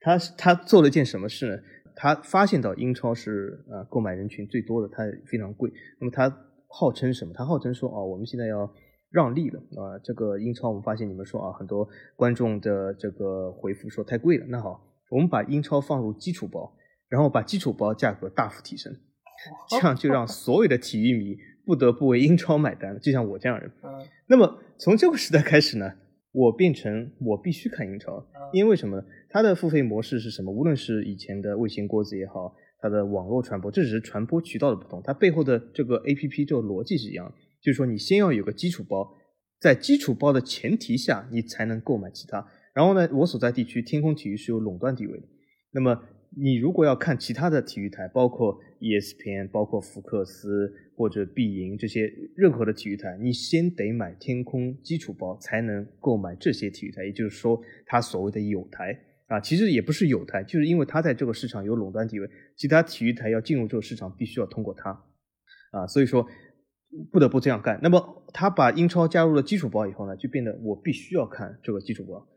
[0.00, 1.56] 他他做了件什么事呢？
[1.96, 5.72] 他发现到英超是呃购买人群最多的，它非常贵。
[5.98, 6.28] 那么他
[6.68, 7.32] 号称什么？
[7.34, 8.70] 他号称说哦，我们现在要
[9.10, 9.98] 让利了啊。
[10.04, 14.44] 这个英超我们发现你们说啊，很多观众的这个回复说太贵了。
[14.48, 14.78] 那好，
[15.10, 16.76] 我们把英超放入基础包，
[17.08, 18.94] 然后把基础包价格大幅提升，
[19.70, 23.00] 这样就让所有的体育迷不得不为英超买单了。
[23.00, 23.72] 就像我这样人。
[24.26, 25.92] 那么从这个时代开始呢？
[26.36, 28.22] 我变成我必须看英超，
[28.52, 29.02] 因为什么？
[29.30, 30.52] 它的付费模式是什么？
[30.52, 37.32] 无论是以前的卫星锅子也好，它的网络传播，这只是传播渠道的不同，它背后的这个 A P P 这个逻辑是一样的。
[37.62, 39.14] 就是说，你先要有个基础包，
[39.58, 42.46] 在基础包的前提下，你才能购买其他。
[42.74, 45.26] 然后呢，我所在地区天空体育是有垄断地位的，
[45.72, 46.02] 那么。
[46.38, 57.06] 你如果要看其他的体育台，包括 ESPN、包括福克斯或者必赢这些任何的体育台，你先得买天空基础包才能购买这些体育台。
[57.06, 58.94] 也就是说，它所谓的有台
[59.28, 64.90] 啊，其实也不是有台，就是因为它在这个市场有垄断地位，其他体育台要进入这个市场必须要通过它
[65.70, 66.28] 啊，所以说
[67.10, 67.80] 不得不这样干。
[67.82, 72.28] 那么他把英超加入了基础包以后呢，就变得我必须要看这个基础包，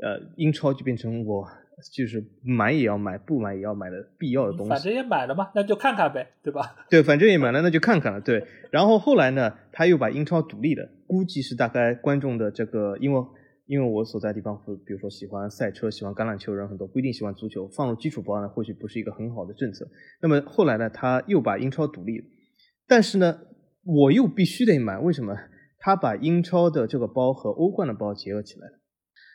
[0.00, 1.44] 呃，英超就变成我。
[1.92, 4.70] 就是买也要买，不买也要买的必要的东西。
[4.70, 6.76] 反正也买了嘛，那就看看呗，对吧？
[6.90, 8.20] 对，反正也买了，那就看看了。
[8.20, 13.24] 对，然后后来呢，他又把英超独立的，估计是大概观众的这个，因为
[13.66, 19.86] 因为我所在地方，比如说喜欢赛车、喜欢橄榄球人很多，不一定喜欢足球，放入基础包呢，或许不是一个很好的政策。
[20.20, 22.24] 那么后来呢，他又把英超独立，
[22.86, 23.38] 但是呢，
[23.84, 25.36] 我又必须得买，为什么？
[25.78, 28.80] 他把英超的这个包和欧冠的包结合起来了。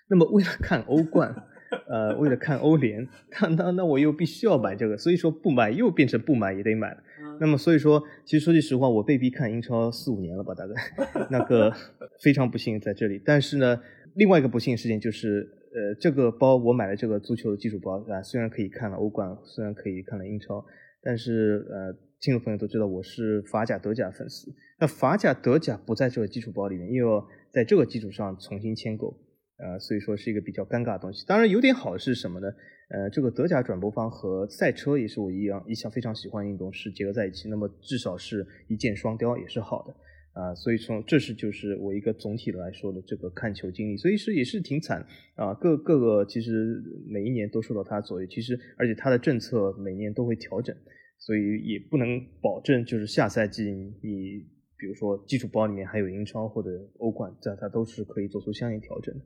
[0.09, 1.47] 那么为了看欧冠。
[1.87, 3.07] 呃，为了看欧联，
[3.41, 7.03] 那那那我又必须要买这个，所以说不买又变成不买也得买了。
[7.39, 10.73] 那么所以说，其实说句实话，我被逼看英超四五年了吧，大概
[11.31, 11.73] 那个
[12.21, 13.19] 非常不幸在这里。
[13.25, 13.79] 但是呢，
[14.15, 20.63] 另外一个不幸事情就是，呃，这个包我买了这个足球的基础包啊，虽然可以看了欧冠，虽然可以看了英超，
[21.01, 24.53] 但是呃，听众朋友都知道我是法甲、德甲粉丝。
[24.79, 29.17] 那法甲、德甲不在这个基础包里面，又要在这个基础上重新签购。
[29.57, 31.25] 呃，所以说是一个比较尴尬的东西。
[31.25, 32.47] 当然有点好是什么呢？
[32.89, 37.49] 呃，这个德甲转播方和赛车也是我一样一项非常喜欢运动，是结合在一起。
[37.49, 39.95] 那么至少是一箭双雕，也是好的
[40.39, 40.53] 啊。
[40.53, 43.97] 所以说这是就是我一个总体来说的这个看球经历。
[43.97, 48.27] 所以是也是挺惨啊，各各个其实每一年都受到它左右。
[48.27, 50.75] 其实而且它的政策每年都会调整，
[51.17, 54.45] 所以也不能保证就是下赛季你
[54.77, 59.21] 比如说基础包里面还有英超或者欧冠，这它都是可以做出相应调整的。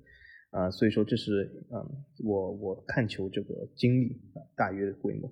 [0.52, 1.86] 啊，所以说这是嗯，
[2.26, 5.30] 我我看球这个经历啊，大约的规模。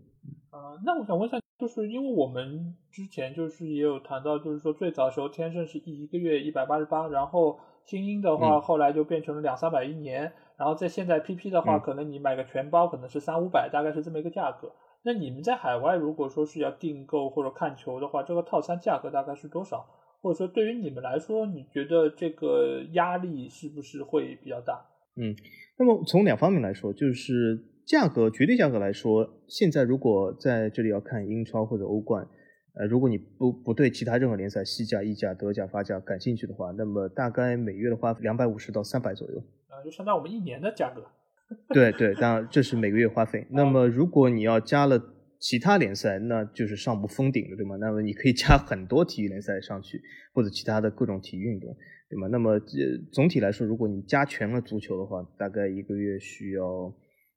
[0.50, 14.72] 啊，那我想问一下，就是因为我们之前就是也有谈到，就是说最早时候天盛是一一个月一百八十八，然后精英的话后来就变成了两三百一年，然后在现在 PP 的话，可能你买个全包可能是三五百，大概是这么一个价格。
[15.04, 19.86] 那你们在海外如果说是要订购或者看球的话，这个套餐价格大概是多少？
[20.22, 24.84] 或者说对于你们来说，你觉得这个压力是不是会比较大？
[25.18, 25.36] 嗯，
[25.78, 32.28] 那么从两方面来说，就是价格绝对价格来说，现在如果在这里要看英超或者欧冠，
[32.74, 41.06] 呃，如果你不不对其他任何联赛，西甲、意甲、德甲、法甲感兴趣的话，那么大概每月的花费两百五十到三百左右，啊，就相当于我们一年的价格。
[41.70, 43.46] 对对，当然这是每个月花费。
[43.52, 45.00] 那么如果你要加了
[45.40, 47.76] 其他联赛，那就是上不封顶的，对吗？
[47.76, 50.02] 那么你可以加很多体育联赛上去，
[50.34, 51.78] 或者其他的各种体育运动。
[52.08, 52.28] 对吗？
[52.28, 56.64] 那么这总体来说，如果你加全了足球的话，大概一个月需要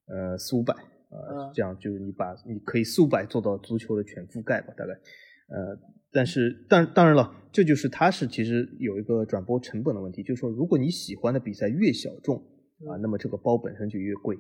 [0.07, 5.79] 呃四五百啊，这样就是你把你可以四五百做到足球的全覆盖吧，大概呃，
[6.12, 14.37] 但是但当然了，这就是它是其实有一个转播成本的问题，就是说如果你喜欢的比赛越小众啊，那么这个包本身就越贵，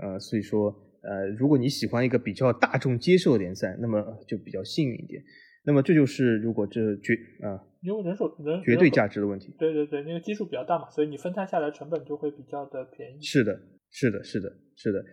[0.00, 5.22] 呃，所以说呃，如果你喜欢一个比较大众接受的联赛，那么就比较幸运一点。
[5.64, 7.12] 那么这就是如果这绝
[7.42, 9.54] 啊，因为人手人绝对价值的问题。
[9.58, 13.22] 对对对，那个基数比较大嘛，所以你分摊下来成本就会比较的便宜。
[13.22, 13.60] 是的，
[13.90, 15.04] 是的，是的，是的。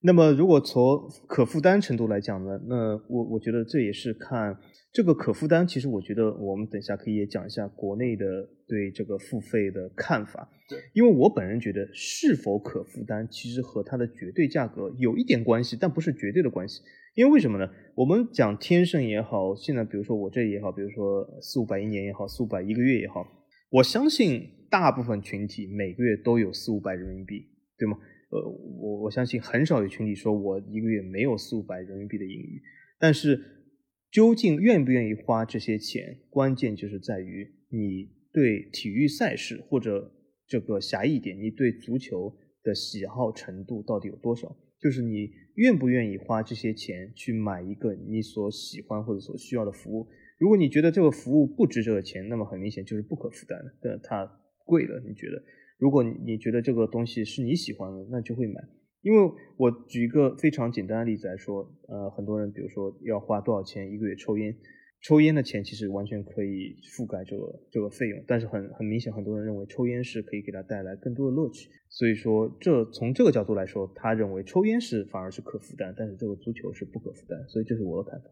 [0.00, 0.96] 那么如果从
[1.26, 4.56] 可负担程度来讲呢，那我我觉得这也是看
[4.92, 5.66] 这个可负担。
[5.66, 8.24] 其实我觉得我们等一下可以也讲一下国内的
[8.68, 10.48] 对这个付费的看法。
[10.68, 16.80] 对，因为我本人觉得是否可负担，其实和它的绝对价格有一点关系，但不是绝对的关系。
[17.18, 17.68] 因为为什么呢？
[17.96, 23.26] 我们讲天盛也好，现在比如说我这也好，比如说四五百一年也好，四五百一个月也好，
[23.70, 27.44] 我相信大部分群体每个月都有四五百人民币，
[27.76, 27.98] 对吗？
[28.30, 28.40] 呃，
[28.80, 32.62] 我我相信很少有群体说我一个月没有四五百人民币的盈余。
[33.00, 33.40] 但是
[34.12, 40.08] 究竟愿不愿意花这些钱，关键就是在于你对体育赛事或者
[40.46, 44.56] 这个狭义点，你对足球的喜好程度到底有多少？
[44.80, 50.08] 就是你愿不愿意花这些钱去买一个你所喜欢或者所需要的服务？
[50.38, 54.24] 如果你觉得这个服务不值这个钱，那么很明显就是不可负担的，它
[54.64, 55.02] 贵了。
[55.06, 55.42] 你觉得？
[55.78, 58.60] 如果你觉得这个东西是你喜欢的，那就会买。
[59.02, 64.56] 因为我举一个非常简单的例子来说，呃，很多人比如说要花多少钱一个月抽烟。
[65.00, 78.26] 抽烟的钱其实完全可以覆盖这个这个费用，但是很很明显，很多人认为抽烟是可以给他带来更多的乐趣，所以说这从这个角度来说，他认为抽烟是反而是可负担，但是这个足球是不可负担，所以这是我的看法。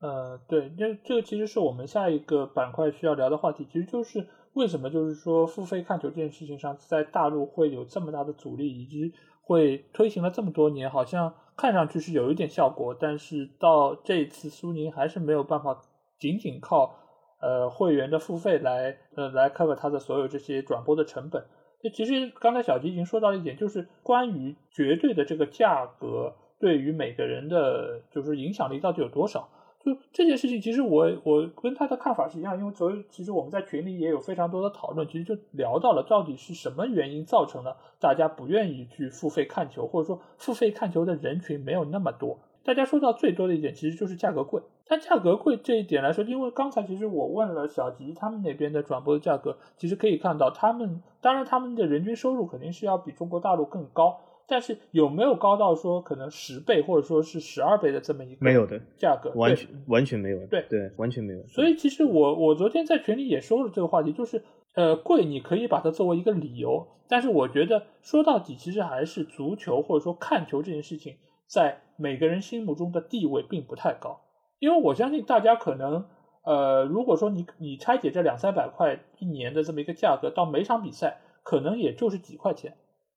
[0.00, 11.32] 呃，对，这这个其实是我们下一个板块需要聊的话题，其实就是为什么就是说付费看球这件事情上，在大陆会有这么大的阻力，以及会推行了这么多年，好像。
[11.56, 15.82] 看上去是有一点效果，但是到这次苏宁还是没有办法
[16.18, 16.94] 仅仅靠
[17.40, 21.46] 呃会员的付费来呃来 cover 它的所有这些转播的成本。
[21.82, 29.48] 就其实刚才小吉已经说到了一点，就是关于绝对的这个价格对于每个人的就是影响力到底有多少？
[29.86, 42.40] 就这件事情，其实我我跟他的看法是一样，因为昨其实我们在群里也有非常多的讨论，其实就聊到了到底是什么原因造成了大家不愿意去付费看球，或者说付费看球的人群没有那么多。
[42.64, 44.60] 大家说到最多的一点，其实就是价格贵。
[44.88, 54.18] 但价格贵这一点来说，因为刚才其实我问了小吉他们那边的转播的价格，其实可以看到他们，当然他们的人均收入肯定是要比中国大陆更高。
[54.48, 59.30] 但是有没有高到说可能十倍或者说是十二倍的这么一个没有的价格？
[59.34, 60.46] 完全完全没有。
[60.46, 61.46] 对对，完全没有。
[61.46, 64.44] 所以其实我我昨天在群里也说了这个话题，就是
[64.74, 71.16] 呃贵你可以把它作为一个理由，但是我觉得说到底其实还是足球或者说看球这件事情
[71.46, 74.20] 在每个人心目中的地位并不太高，
[74.60, 76.06] 因为我相信大家可能
[76.44, 82.76] 呃如果说你你拆解这两三百块一年的这么一个价格到每场比赛可能也就是几块钱，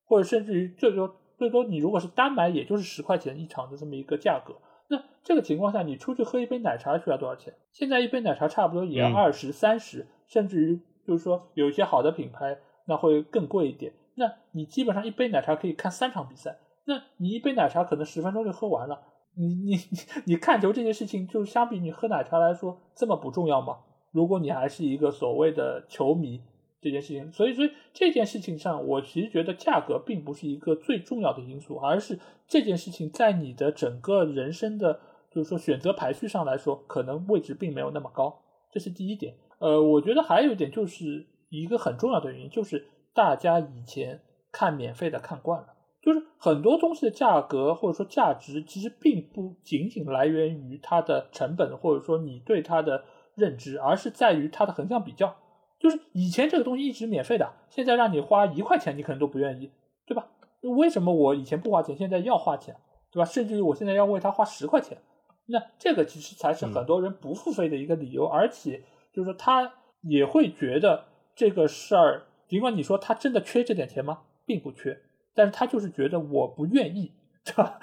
[0.10, 1.16] 或者甚至于最多。
[1.38, 4.56] 最多你如果是单买，也就是十块钱一场的这么一个价格。
[4.90, 7.54] 那这个情况下，你出去喝一杯奶茶需要多少钱？
[7.72, 13.94] 现在一杯奶茶差不多也要二十三十，甚至于就是说有一些好的品牌那会更贵一点。
[14.16, 19.02] 那你基本上一杯奶茶可以看三场比赛，那你一杯奶茶可能十分钟就喝完了。
[19.38, 19.78] 你你
[20.26, 23.78] 你看球这件事情，就相比你喝奶茶来说这么不重要吗？
[24.12, 26.42] 如果你还是一个所谓的球迷。
[26.82, 32.18] 这件事情，所以所以这件事情上，我其实觉得价格并不是一个最重要的因素，而是
[32.48, 35.00] 这件事情在你的整个人生的，
[35.30, 39.36] 就是说选择排序上来说，可能位置并没有那么高，这是第一点。
[39.60, 44.22] 呃，我觉得还有一点就是一个很重要的原因，就是大家以前
[44.52, 45.68] 看免费的看惯了，
[46.02, 53.04] 就是很多东西的价格或者说价值，其实并不仅仅来源于它的成本，或者说你对它的
[53.36, 55.36] 认知，而是在于它的横向比较。
[55.80, 59.72] 就是以前这个东西一直免费的，现在让你花一块钱，你可能都不愿意，
[60.06, 60.28] 对吧？
[60.62, 62.76] 为什么我以前不花钱，现在要花钱，
[63.12, 63.26] 对吧？
[63.26, 64.98] 甚至于我现在要为他花十块钱，
[65.46, 68.26] 那这个其实才是很多人不付费的一个理由。
[68.28, 74.24] 而且就是说，他也会觉得这个事儿，尽管你说他真的缺这点钱吗？
[74.46, 75.02] 并不缺，
[75.34, 77.14] 但是他就是觉得我不愿意。
[77.46, 77.80] 对吧？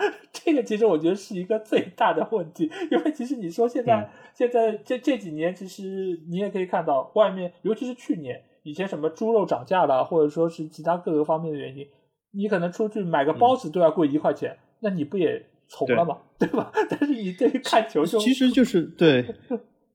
[0.47, 11.89] 这个其实我觉得是一个最大的问题，因为其实你说现在现在这这几年，其实你也可以看到外面，尤其是去年，以前什么猪肉涨价了，或者说是其他各个方面的原因，
[12.31, 16.19] 你可能出去买个包子都要贵一块钱，那你不也从了吗？
[16.39, 16.71] 对吧？
[16.89, 19.25] 但是你对于看球就其实就是对。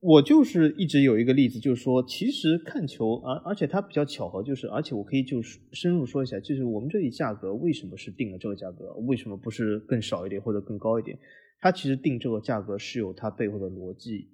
[0.04, 11.16] 我就是一直有一个例子，就是说，其实看球，而而且它比较巧合，就是而且我可以就是深入说一下，就是我们这里价格为什么是定了这个价格，为什么不是更少一点或者更高一点？
[11.60, 14.26] 它其实定这个价格是有它背后的逻辑，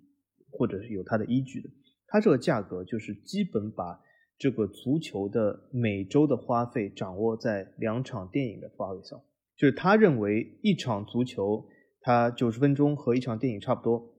[0.51, 1.69] 或者是有它的依据的。
[2.07, 4.01] 它这个价格就是基本把
[4.39, 9.21] 这个足球的每周的花费掌握在两场电影的花费上，
[9.55, 11.66] 就是他认为一场足球
[12.01, 14.14] 它九十分钟和一场电影差不多。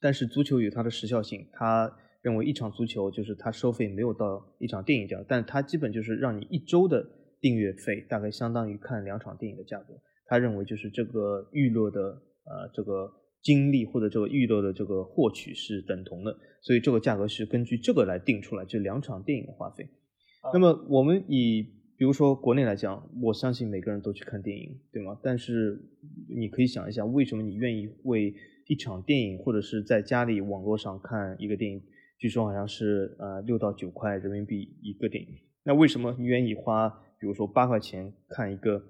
[0.00, 7.06] 但是足球有它的时效性，他认为一场足球就是他收费没有到一场电影这样，但他基本就是让你一周的
[7.40, 9.94] 订阅费大概相当于看两场电影的价格。
[10.26, 12.00] 他认为就是这个娱乐的
[12.44, 13.10] 呃这个
[13.42, 19.88] 经历或者这个娱乐的这个获取是等同的，所以这个价格是根据这个来定出来，就两场电影的花费。
[20.52, 21.62] 那么我们以
[21.98, 25.18] 比如说国内来讲，我相信每个人都去看电影，对吗？
[25.22, 25.80] 但是
[26.28, 28.34] 你可以想一下，为什么你愿意为
[28.70, 31.82] 一场电影，或者是在家里网络上看一个电影，
[32.16, 35.28] 据说好像是呃六到九块人民币一个电影。
[35.64, 38.80] 那为什么你愿意花，比如说八块钱看一个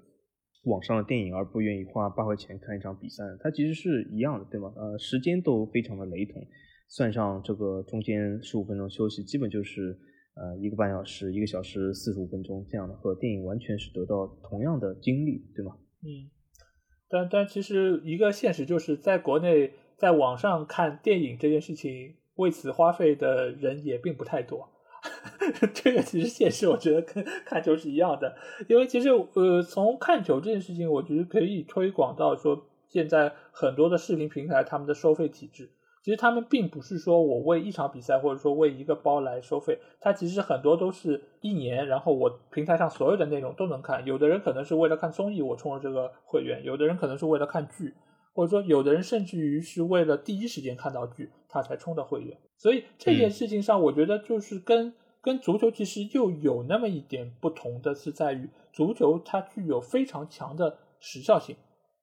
[0.65, 3.25] 网上的电影，而不愿意花八块钱看一场比赛？
[3.41, 4.71] 它其实是一样的，对吗？
[4.77, 6.47] 呃，时间都非常的雷同，
[6.91, 9.97] 算上这个中间十五分钟休息，基本就是
[10.35, 15.75] 呃一个半小时、一个小时四十五分钟这样的，和电影完全是得到同样的经历，对吗？
[16.03, 16.29] 嗯。
[17.11, 24.71] 但但其实一个现实就是在国内，在网上看电影这件事情，为此花费的人也并不太多。
[25.75, 28.37] 这个其实现实，我觉得跟看球是一样的。
[28.69, 35.71] 因为其实呃，从看球这件事情，我觉得可以推广到说，现在很多的视频平台他们的收费体制。
[36.03, 44.03] 其实他们并不是说我为一场比赛或者说为一个包来收费，它其实很多都是一年，然后我平台上所有的内容都能看。
[44.07, 47.95] 有的人可能是为了看综艺，我充了这个会员；有的人可能是为了看剧，
[48.33, 52.39] 或者说有的人甚至于是为了第一时间看到剧，他才充的会员。
[52.57, 61.57] 所以这件事情上，我觉得就是跟跟足球其实又有那么一点不同的是在于，足球它具有非常强的时效性，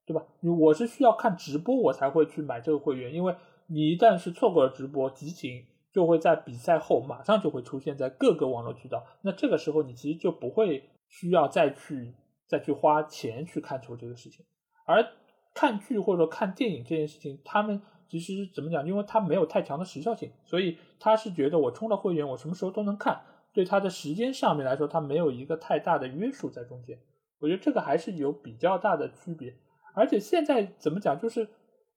[0.06, 0.24] 对吧？
[0.60, 3.34] 我是需要看直播我才会去买这个会员，因为。
[3.68, 9.06] 你一旦是错过了直播，集锦就会在比赛后马上就会出现在各个网络渠道。
[9.22, 12.14] 那这个时候你其实就不会需要再去
[12.48, 14.46] 再去花钱去看球这个事情。
[14.86, 15.06] 而
[15.54, 18.88] 看剧或者说看电影这件事情，他们其实怎么讲？
[18.88, 23.22] 因为它没有太强的时效性，所以他是觉得我充了会员，我什么时候都能看。
[23.54, 27.00] 对他的时间上面来说，他没有一个太大的约束在中间。
[27.40, 29.56] 我觉得这个还是有比较大的区别。
[29.96, 31.20] 而且现在怎么讲？
[31.20, 31.50] 就是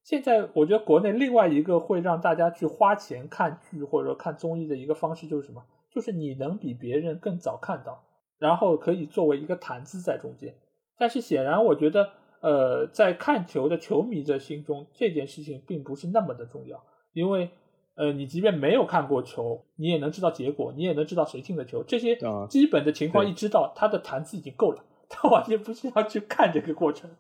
[0.03, 5.63] 现在我觉得国内另外一个会让大家去花钱看剧或者说看综艺的一个方式就是什么？
[5.93, 8.05] 就是你能比别人更早看到，
[8.39, 10.55] 然后可以作为一个谈资在中间。
[10.99, 12.11] 但是显然，我觉得。
[12.43, 16.83] 呃，在看球的球迷的心中，这件事情并不是那么的重要，
[17.13, 17.51] 因为，
[17.97, 22.17] 呃，你即便没有看过球，你也能知道结果，你也能知道谁进的球，这些
[22.49, 27.11] 基本的情况一知道，他的谈资已经够了，他完全不需要去看这个过程。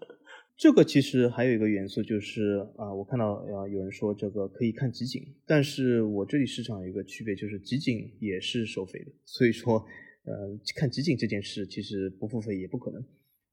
[0.60, 9.82] 这个其实还有一个元素就是啊，我看到啊有人说这个可以看集锦，但是我这里市场有一个区别，就是集锦也是收费的，所以说，
[10.24, 13.02] 呃，看集锦这件事其实不付费也不可能。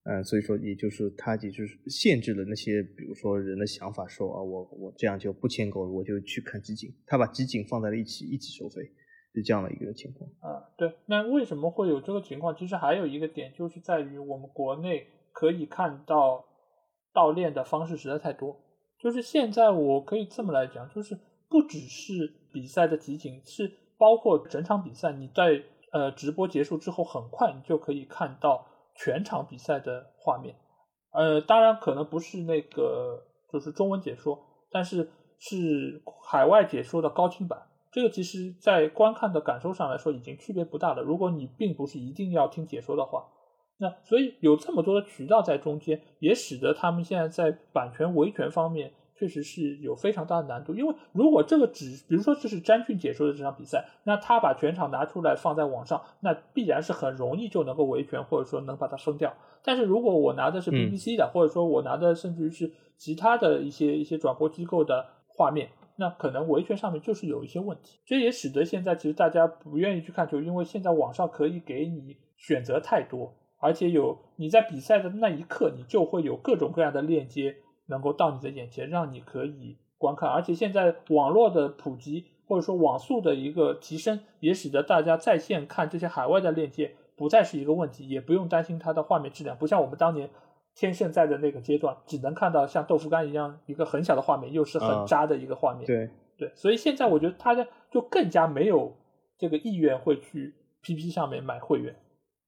[0.04, 8.82] 嗯，所以说，也就是他也就是限制了那些，比如说人的想法，说啊，我我这样就不签购了，我就去看集锦，他把集锦放在了一起，一起收费，
[9.34, 10.30] 是这样的一个情况。
[10.42, 12.54] 啊，对，那为什么会有这个情况？
[12.54, 16.46] 其实还有一个点，就是在于我们国内可以看到
[17.18, 18.56] 盗链的方式实在太多。
[19.02, 21.18] 就是现在我可以这么来讲，就是
[21.50, 22.12] 不只是
[22.54, 28.68] 比赛的集锦，是包括整场比赛，你在呃直播结束之后，很快你就可以看到。
[29.00, 30.56] 全场比赛的画面，
[31.12, 34.40] 呃，当然可能不是那个就是中文解说，
[34.72, 35.08] 但是
[35.38, 37.62] 是海外解说的高清版。
[37.92, 41.04] 这个其实，在观看的感受上来说，已经区别不大了。
[41.04, 43.28] 如果你并不是一定要听解说的话，
[43.78, 48.92] 那所以有这么多的渠道在中间，也使得他们现在在版权维权方面。
[49.20, 59.34] 确实是有非常大的难度，因为如果这个只，比如说这是詹俊解说的这场比赛，那他把全场拿出来放在网上，那必然是很容易就能够维权，或者说能把它封掉。
[59.64, 67.98] 但是如果我拿的是 BBC 的，或者说我拿的甚至于是其他的一些一些转播机构的画面，那可能维权上面就是有一些问题。
[68.06, 77.58] 这也使得现在其实大家不愿意去看球，因为现在网上可以给你选择太多，而且有你在比赛的那一刻，你就会有各种各样的链接。
[77.90, 90.30] 能够到你的眼前，让你可以观看，而且现在网络的普及或者说网速的一个提升，也使得大家在线看这些海外的链接不再是一个问题，也不用担心它的画面质量，不像我们当年
[90.76, 95.86] 天盛在的那个阶段，只能看到像豆腐干一样一个很小的画面，又是很渣的一个画面。
[95.86, 98.98] 对对，所以现在我觉得大家就更加没有
[99.38, 101.96] 这个意愿会去 PP 上面买会员，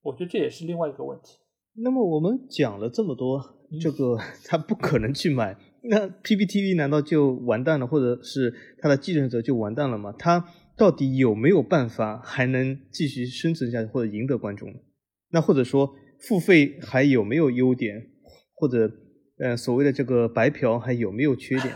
[0.01, 1.37] 我觉得这也是另外一个问题。
[1.75, 3.55] 那么我们讲了这么多。
[3.79, 10.11] 这个他不可能去买，那 PPTV 难道就完蛋了，或者是他的继承者就完蛋了吗？
[10.17, 10.43] 他
[10.75, 14.73] 到底有没有办法还能继续生存下去，或者赢得观众？
[15.29, 18.09] 那或者说付费还有没有优点，
[18.55, 18.91] 或者
[19.37, 21.71] 呃所谓的这个白嫖还有没有缺点？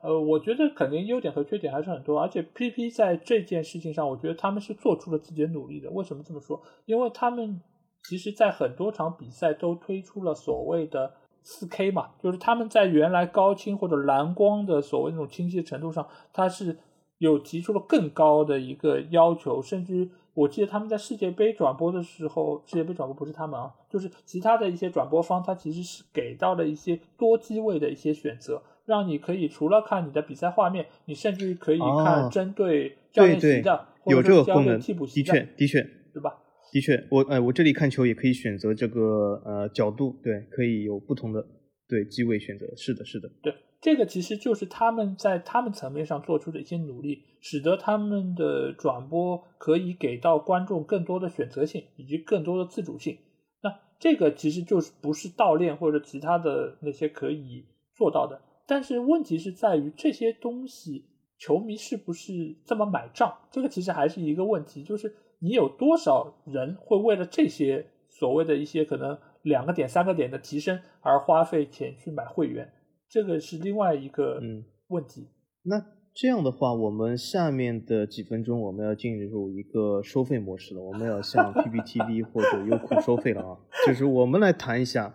[0.00, 5.90] 呃，我觉得肯定优点和缺点还是很多，而且 PP 在这件事情上，我觉得他们是做出了自己的努力的。
[5.90, 6.60] 为什么这么说？
[6.86, 7.60] 因为他们。
[8.06, 16.76] 其实，在很多场比赛都推出了所谓的四 K 嘛，就是他们在原来高清或者蓝光的所谓那种清晰程度上，它是
[17.16, 35.82] 有提出了更高的一个要求，甚至我记得他们在世界杯转播的时候，世界杯转播不是他们啊，就是其他的一些转播方，他其实是给到了一些多机位的一些选择，让你可以除了看你的比赛画面，你甚至于可以看针对教练席的，有这个功能，替补席的，的确，的确，
[36.12, 36.38] 对吧？
[36.72, 41.44] 的确，我哎，我这里看球也可以选择这个呃角度，对，可以有不同的
[41.88, 53.18] 对机位选择，是的，是的，对，这个其实就是他们在他们层面上做出的一些努力，使得他们的转播可以给到观众更多的选择性以及更多的自主性。
[53.62, 53.70] 那
[54.00, 61.06] 这个其实就是不是盗练或者其他的那些可以做到的，但是问题是在于这些东西
[61.38, 63.32] 球迷是不是这么买账？
[63.50, 65.14] 这个其实还是一个问题，就是。
[65.40, 72.72] 你有多少人会为了这些所谓的一些可能两个点、三个点的提升而花费钱去买会员？
[73.10, 74.40] 这个是另外一个
[74.88, 75.28] 问题。
[75.64, 75.84] 那
[76.14, 83.58] 这样的话，我们下面的几分钟我们要进入一个收费模式了，我们要向 PPTV 或者优酷收费了啊！
[83.86, 85.14] 就是我们来谈一下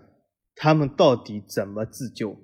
[0.54, 2.38] 他们到底怎么自救。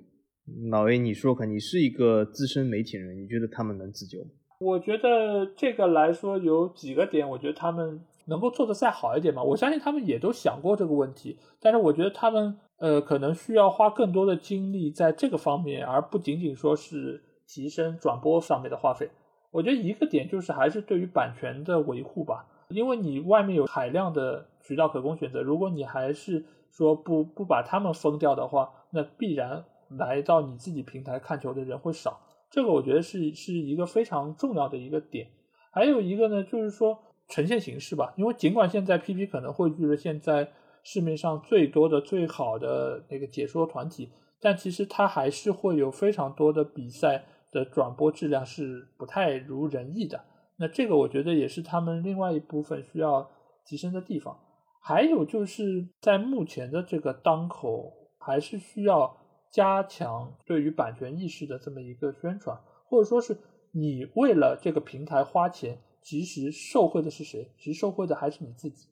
[0.70, 4.30] 老 A，你说看，你是一个资深媒体人，你觉得他们能自救吗？
[4.60, 9.42] 我觉得这个来说有几个点，我觉得他们能够做得再好一点嘛。
[9.42, 19.10] 我相信他们也都想过这个问题，但是我觉得他们呃可能需要花更多的精力在这个方面，而不仅仅说是提升转播上面的花费。
[19.50, 32.20] 我觉得一个点就是还是对于版权的维护吧，因为你外面有海量的渠道可供选择，如果你还是说不不把他们封掉的话，那必然来到你自己平台看球的人会少。
[32.50, 35.28] 这个我觉得是是一个非常重要的一个点。
[35.70, 40.50] 还有一个呢，就是说呈现形式吧，因为尽管现在 PP 可能汇聚了现在
[40.82, 44.08] 市面上最多的、最好的那个解说团体，
[44.40, 50.24] 但其实它还是会有非常多的比赛的转播质量是不太如人意的。
[50.58, 53.28] 那这个我觉得也是他们另外一部分需要
[53.66, 54.38] 提升的地方。
[54.80, 59.16] 还有就是在目前的这个当口，还是需要
[59.56, 63.38] 加强对于版权意识的这么一个宣传，或者说是
[63.72, 67.50] 你为了这个平台花钱，其实受惠的是谁？
[67.56, 68.86] 其实受惠的还是你自己，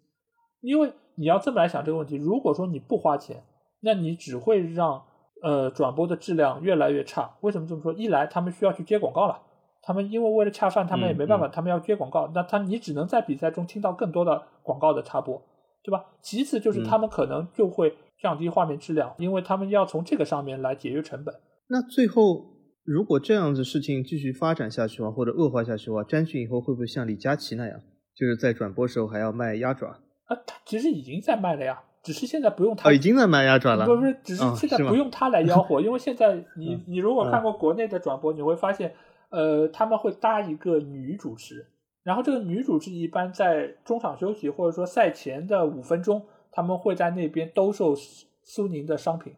[0.63, 3.45] 因为你要这么来想这个问题，如果说你不花钱，
[3.81, 5.05] 那你只会让
[5.43, 7.37] 呃转播的质量越来越差。
[7.43, 7.93] 为什么这么说？
[7.93, 9.43] 一来他们需要去接广告了，
[9.83, 15.43] 他们因为为了恰饭，他们也没办法，他们要接广告，那他你只能在比赛中听到更多的广告的插播。
[15.87, 16.03] 对吧？
[16.23, 17.95] 其次就是他们可能就会
[18.25, 21.35] 降低画面质量，因为他们要从这个上面来节约成本。
[21.69, 27.79] 那最后，如果这样子事情继续发展下去的话，或者恶化下去的话，詹俊以后会不会像李佳琦那样，
[28.17, 29.89] 就是在转播时候还要卖鸭爪？
[29.89, 32.91] 啊，他其实已经在卖了呀，只是现在不用他。
[32.91, 33.85] 已经在卖鸭爪了。
[33.85, 38.95] 不不是，只是现在不用他来吆喝，因为现在 你你如果看过国内的转播，你会发现，
[39.29, 41.67] 呃，他们会搭一个女主持。
[42.03, 46.23] 然后这个女主持一般在中场休息或者说赛前的五分钟，
[46.57, 47.97] 他们会在那边兜售
[48.45, 49.35] 苏宁的商品，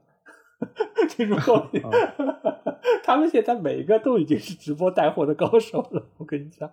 [1.08, 1.80] 这种道理。
[3.02, 6.70] 他们现在每个都已经是直播带货的高手了，我跟你讲。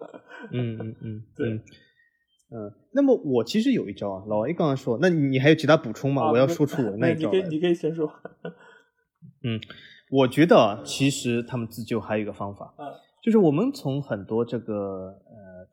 [0.51, 1.49] 嗯嗯嗯，对，
[2.51, 2.73] 嗯。
[2.91, 6.29] 那么我其实有一招啊，老 A 刚刚说，那你还有其他补充吗？
[6.29, 7.31] 我要说出我 那一招。
[7.31, 8.11] 你可以，你可以先说。
[9.43, 9.61] 嗯，
[10.11, 12.73] 我觉得其实他们自救还有一个方法，
[13.23, 15.21] 就是我们从很多这个。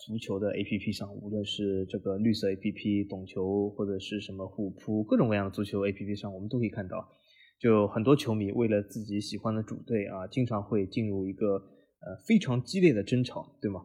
[0.07, 7.07] 足球的 A P P 上，无论是这个绿色 A P P 懂球，或者是什么虎扑，各种各样的足球 A P P 上，我们都可以看到，
[7.59, 13.85] 就很多球迷为了自己喜欢的主队啊，经常会进入一个呃非常激烈的争吵，对吗？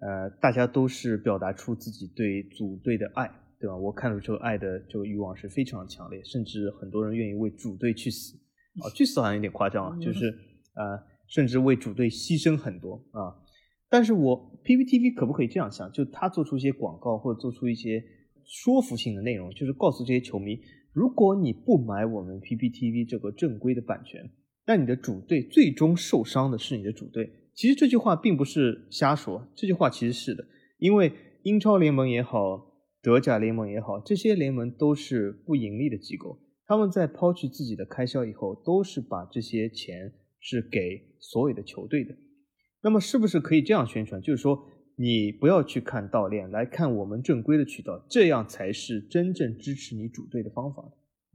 [0.00, 3.30] 呃，大家都是表达出自己对主队的爱，
[3.60, 3.76] 对吧？
[3.76, 8.34] 我看到这个爱的这个欲望是非常强烈，甚至很多人愿意为主队去死，
[8.80, 10.30] 啊，去死好像有点夸张啊，就是
[10.74, 10.98] 呃，
[11.28, 13.36] 甚至为主队牺牲很多啊。
[13.92, 15.92] 但是我 PPTV 可不可以这样想？
[15.92, 18.02] 就他做出一些广告或者做出一些
[18.42, 20.58] 说服性的内容，就是告诉这些球迷，
[20.94, 24.30] 如果你不买我们 PPTV 这个正规的版权，
[24.66, 27.30] 那你的主队最终受伤的是你的主队。
[27.52, 30.42] 其实这句话并不是瞎说，这句话其实是的，
[30.78, 31.12] 因为
[31.42, 32.72] 英超联盟也好，
[33.02, 42.14] 德甲联盟也好，这些联盟都是不盈利的机构，他们在抛去自己的开销以后，都是把这些钱是给所有的球队的。
[42.82, 44.20] 那么是不是可以这样宣传？
[44.20, 44.64] 就是说，
[44.96, 50.82] 你不要去看盗链，来看我们正规的渠道，这样才是真正支持你主队的方法。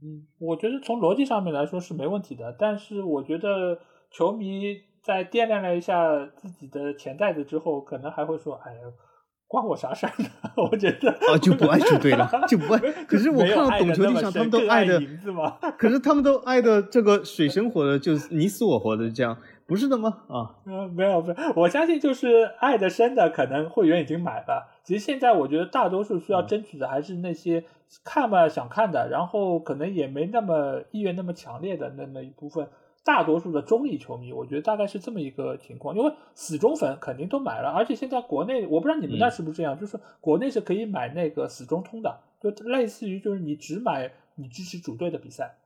[0.00, 3.78] 嗯，我觉得从逻辑上面来说是没问题的，但是我觉得
[4.12, 8.80] 球迷在掂量了一下自己的钱袋子之后，可能还会说：“哎呀，
[9.48, 10.28] 关我啥事儿呢？”
[10.70, 12.78] 我觉得啊，就不爱主队了，就不爱。
[13.06, 15.00] 可是我看到懂球帝上他们都爱的，
[15.76, 19.36] 可是他们都爱的这个水深火热，就是你死我活的这样。
[19.68, 20.22] 不是的吗？
[20.28, 24.66] 啊，嗯，没有，没有，我相信就是爱的深的，可能会员已经买了。
[24.82, 27.62] 其实现在我觉得大多数需要争取的还是那些
[28.02, 32.66] 看吧想看的，然后可能也没那么意愿那么强烈的那么一部分
[33.04, 34.32] 大多数的中立球迷。
[34.32, 45.56] 我觉得大概是这么一个情况，因为死忠粉肯定都买了，而且现在国内我不知道你们那是不是这样，就是国内是可以买那个死忠通的，就类似于就是你只买你支持主队的比赛，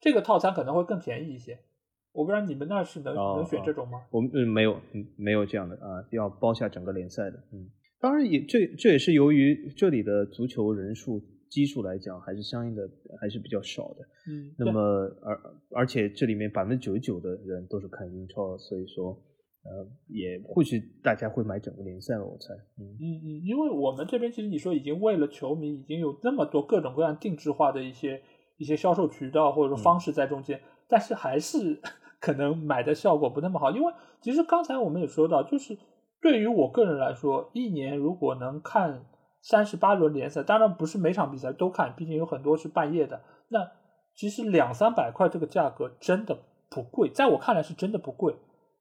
[0.00, 1.60] 这个套餐可能会更便宜一些。
[2.12, 4.02] 我不知道你们那是能能选这种吗？
[4.10, 7.38] 我们嗯没有，嗯没有这样的啊，要包下整个联赛的。
[7.52, 7.66] 嗯，
[8.00, 12.86] 当然也这这也是由于这里的足球人数基数来讲，还是相应的
[13.18, 14.04] 还是比较少的。
[14.30, 14.80] 嗯，那么
[15.22, 15.40] 而
[15.70, 19.12] 而且这里面百分之九十九的人都是看英超，所以说
[19.64, 22.52] 呃也或许大家会买整个联赛了，我猜。
[22.78, 28.20] 嗯嗯嗯，因为我们这边其实你说已经为了球迷已经有那么多各种各样定制化的一些
[28.58, 31.80] 一些销售渠道或者说方式在中间，但是还是。
[32.22, 35.76] 可能买的效果不那么好，因为其实刚才我们也说到，就是
[36.20, 39.06] 对于我个人来说，一年如果能看
[39.40, 43.22] 三十八轮联赛，当然不是每场比赛都看，毕竟有很多是半夜的。
[43.48, 43.68] 那
[44.14, 46.38] 其实两三百块这个价格真的
[46.70, 48.36] 不贵，在我看来是真的不贵，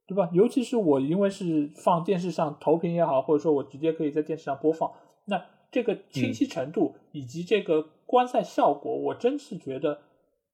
[0.05, 0.29] 对吧？
[0.31, 4.91] 尤其是我因为是放电视上投屏也好，或者说我直接可以在电视上播放，
[5.25, 9.97] 那这个清晰程度以及这个观赛效果，我真是觉得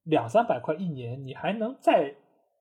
[0.06, 2.16] 两三百块一年，你还能再。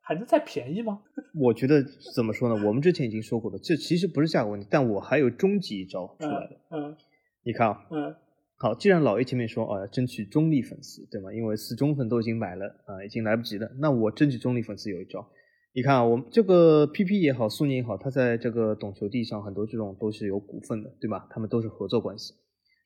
[0.07, 1.00] 还能再便宜吗？
[1.34, 1.84] 我觉得
[2.14, 2.66] 怎么说呢？
[2.66, 6.57] 我们之前已经说过了，这其实不是价格问题，但我还有终极一招出来的。
[6.70, 6.96] 嗯，
[7.44, 8.14] 你看啊，嗯，
[8.57, 11.32] 好，既然老 A 前面说啊，争取中立粉丝，对吗？
[11.34, 13.68] 因为死忠粉都已经买了啊，已经来不及了。
[13.80, 15.28] 那我争取中立粉丝有一招，
[15.74, 21.26] 你看啊，我们这个 PP 也好，苏宁也好，它在这个懂球帝上很多这种都是有股份的，对吧？
[21.30, 22.32] 他们都是合作关系，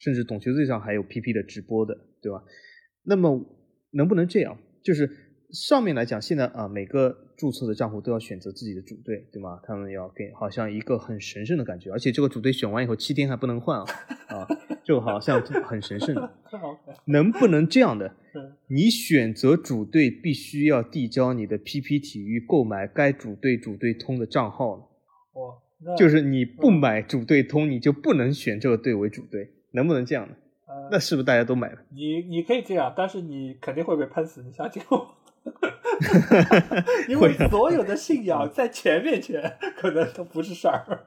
[0.01, 2.43] 甚至懂球帝上还有 PP 的直播的，对吧？
[3.05, 3.45] 那么
[3.91, 4.57] 能不能这样？
[4.83, 5.07] 就是
[5.53, 9.59] 上面来讲，现在啊，每个注册的账户都要选择自己的主队，对吗？
[9.65, 13.87] 他们要给好像一个很神圣的感觉，而且这个主队选完以后七天还不能换啊，
[14.29, 14.47] 啊，
[14.85, 16.33] 就好像很神圣 的。
[17.07, 18.15] 能不能这样的？
[18.69, 24.85] 你选择主队必须要递交你的 PP 体育购买该主队主队通的账号呢？
[25.33, 30.35] 哦，就是你不买主队通，你就不能选这个队为主队，能不能这样呢？
[30.93, 31.79] 那是不是大家都买了？
[31.91, 35.17] 你你可以这样，但是你肯定会被喷死，你相信我。
[37.09, 41.07] 因为所有的信仰在钱面前可能都不是事儿。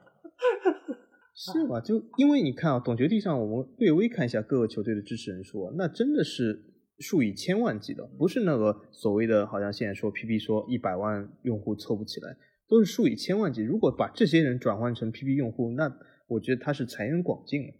[1.34, 1.80] 是吧？
[1.80, 6.70] 就因为你看啊，懂球帝上我们略微看一下各个球队的支持人数，那真的是。
[7.00, 12.36] 数以千万计的，不是那个所谓的，好像现在说 PP 说一百万用户凑不起来，
[12.68, 13.62] 都是数以千万计。
[13.62, 15.92] 如果把这些人转换成 PP 用户，那
[16.28, 17.74] 我觉得他是财源广进了。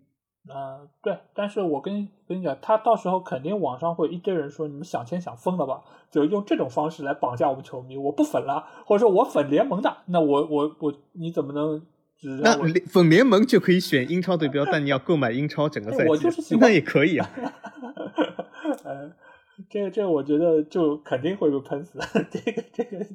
[0.49, 5.83] 啊，对，但是我跟跟你讲，他到时候肯定网上会一堆人说你们想钱想疯了吧？
[6.11, 11.81] 就用这种方式来绑架我们球迷，我不粉了，或者说我粉联盟的，那我我我你怎么能
[12.19, 12.29] 只？
[12.43, 17.31] 那粉联盟就可以选英超对标，但你要购买英超整个赛季，那也可以啊。
[18.85, 19.11] 呃，
[19.69, 21.99] 这个这个，我觉得就肯定会被喷死。
[22.31, 23.07] 这个这个，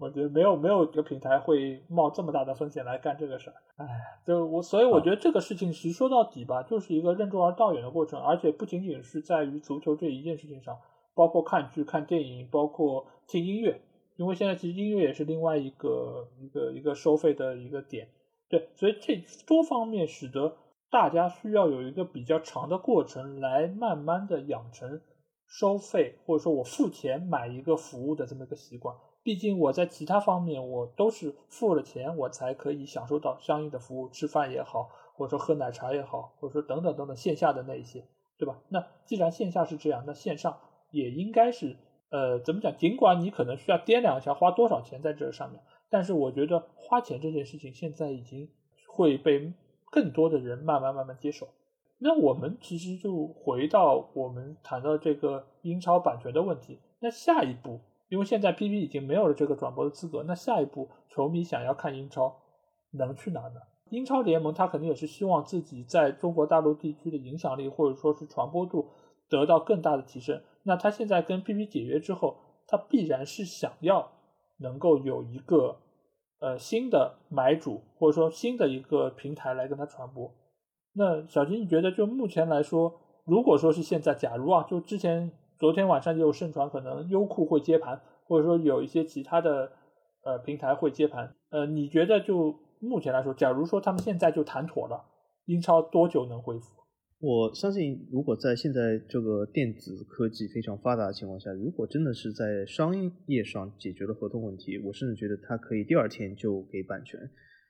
[0.00, 3.56] 我觉得没有没有一个平台会冒这么大的风险来干这个事儿。
[3.76, 3.86] 哎，
[4.24, 10.78] 就我，所以我觉得这个事情其实说到底吧，就是一个任重而道远的过程，而且不仅仅是在于足球这一件事情上，
[11.14, 13.82] 包括看剧、看电影，包括听音乐，
[14.16, 18.08] 因为现在其实音乐也是另外一个一个一个收费的一个点。
[18.48, 20.56] 对，所以这多方面使得。
[20.92, 25.00] 大家需要有一个比较长的过程来慢慢的养成
[25.50, 28.96] 收费或者说我付钱买一个服务的这么一个习惯。
[29.22, 38.06] 毕竟我在其他方面我都是付了钱我才可以享受到相应的服务，吃饭也好，或者说喝奶茶也好，或者说等等等等线下的那一些，
[38.38, 38.60] 对吧？
[38.70, 40.58] 那既然线下是这样，那线上
[40.90, 41.76] 也应该是
[42.10, 42.74] 呃怎么讲？
[42.78, 48.48] 尽管你可能需要掂量一下花多少钱在这上面，但是我觉得花钱这件事情现在已经
[48.88, 49.52] 会被。
[49.92, 51.48] 更多的人慢慢慢慢接受，
[52.00, 56.80] 那我们其实就回到我们谈到这个英超版权的问题。
[56.98, 62.34] 那下一步，因为现在 PP 已经没有了这个转播的资格，那下一步球迷想要看英超，
[62.92, 63.60] 能去哪呢？
[63.90, 68.88] 英超联盟他肯定也是希望自己在中国大陆地区的影响力或者说是传播度
[69.28, 70.42] 得到更大的提升。
[70.62, 72.36] 那他现在跟 PP 解约之后，
[72.66, 74.10] 他必然是想要
[74.58, 75.76] 能够有一个。
[76.42, 80.32] 呃，新的买主或者说新的一个平台来跟他传播。
[80.92, 89.70] 那小金，你觉得就目前来说，如果说是现在，假如啊，就之前昨天晚上就有盛传，可能优酷会接盘，或者说有一些其他的
[90.24, 91.34] 呃平台会接盘。
[91.50, 95.04] 呃，你觉得就目前来说，假如说他们现在就谈妥了，
[95.46, 96.80] 英超多久能恢复？
[97.20, 102.94] 我相信，如果在现在这个电子科技非常发达的情况下，如果真的是在商
[103.26, 107.20] 业上解决了合同问题，我甚至觉得它可以第二天就给版权，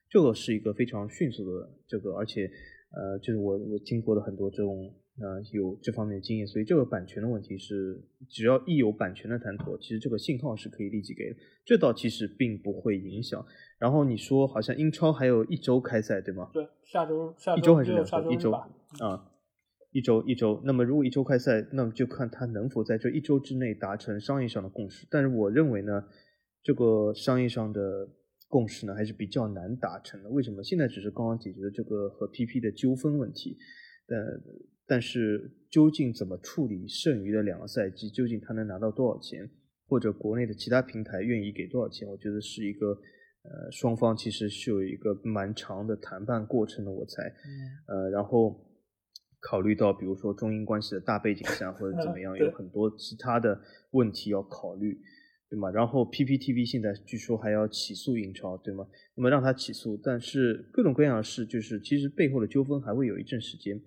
[0.09, 2.49] 这个是一个非常迅速的这个，而且
[2.93, 13.45] 呃，就是我我经过了很多这种呃有这方面的经验，所以这个版权的问题是，只要一有版权的谈妥，其实这个信号是可以立即给的，这倒其实并不会影响。
[13.79, 16.51] 然后你说好像英超还有一周开赛，对吗？
[16.53, 18.31] 对，下周下周还是两周？
[18.31, 19.27] 一周啊。
[19.93, 25.05] 一周一周，那么如果一周开赛，那么就看他能否在这一周之内达成商业上的共识。
[25.11, 26.05] 但是我认为呢，
[26.63, 28.09] 这个商业上的
[28.51, 30.29] 共识呢还是比较难达成的。
[30.29, 30.61] 为什么？
[30.63, 33.57] 现在只是刚刚解决了这个和 PP 的纠纷问题，
[34.09, 34.17] 呃，
[34.87, 39.49] 但是究竟怎么处理剩余的两个赛季，究竟他能拿到多少钱，
[39.87, 46.91] 或者国内的其他平台愿意给多少钱，我觉得是一个呃双方其实是有一个蛮长的谈判过程的。
[46.91, 47.33] 我猜，
[47.87, 48.67] 呃，然后。
[49.43, 53.59] 考虑到比如说中英关系的大背景下，或者怎么样， 有很多其他的
[53.93, 55.01] 问题要考虑，
[55.51, 55.69] 对吗？
[55.71, 58.87] 然后 PPTV 现在据说还要起诉英超，对吗？
[59.17, 63.79] 那么让他起诉，但是各种各样的事，就是其实背后的纠纷还会有一阵时间。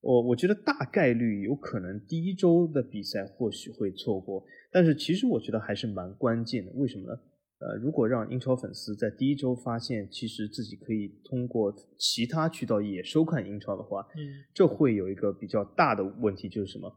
[0.00, 6.70] 我我觉得大概率有可能第一周的比赛或许会错过，但是其实我觉得还是蛮关键的。
[6.76, 7.20] 为什么呢？
[7.58, 16.92] 呃，如果让英超粉丝在第一周发现，其实自己可以通过其他渠道也收看英超的话，嗯，这会有一个比较大的问题，就是什么？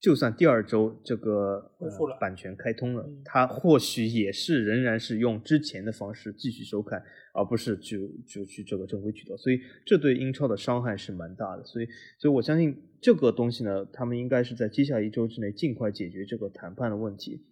[0.00, 1.70] 就算第二周这个
[2.18, 7.02] 版权开通了，他或许也是仍然是用之前的方式继续收看，
[7.34, 11.62] 而不是就就去这个正规渠道，所以这对英超的伤害是蛮大的。
[11.64, 11.86] 所以，
[12.18, 17.44] 所以我相信这个东西呢，他们应该是在接下来一周之内尽快解决这个谈判的问题。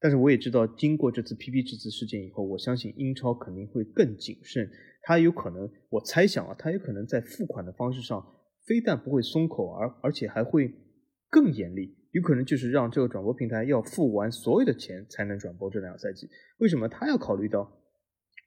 [0.00, 4.68] 但是我也知道，经过这次 PP 这次事件以后，我相信英超肯定会更谨慎。
[5.02, 8.24] 他有可能，我猜想啊，他有可能在付款的方式上，
[8.66, 10.72] 非但不会松口，而而且还会
[11.32, 11.96] 更严厉。
[12.10, 16.28] 有可能就是让这个转播平台要付完所有的钱才能转播这两个赛季。
[16.58, 17.80] 为什么他要考虑到，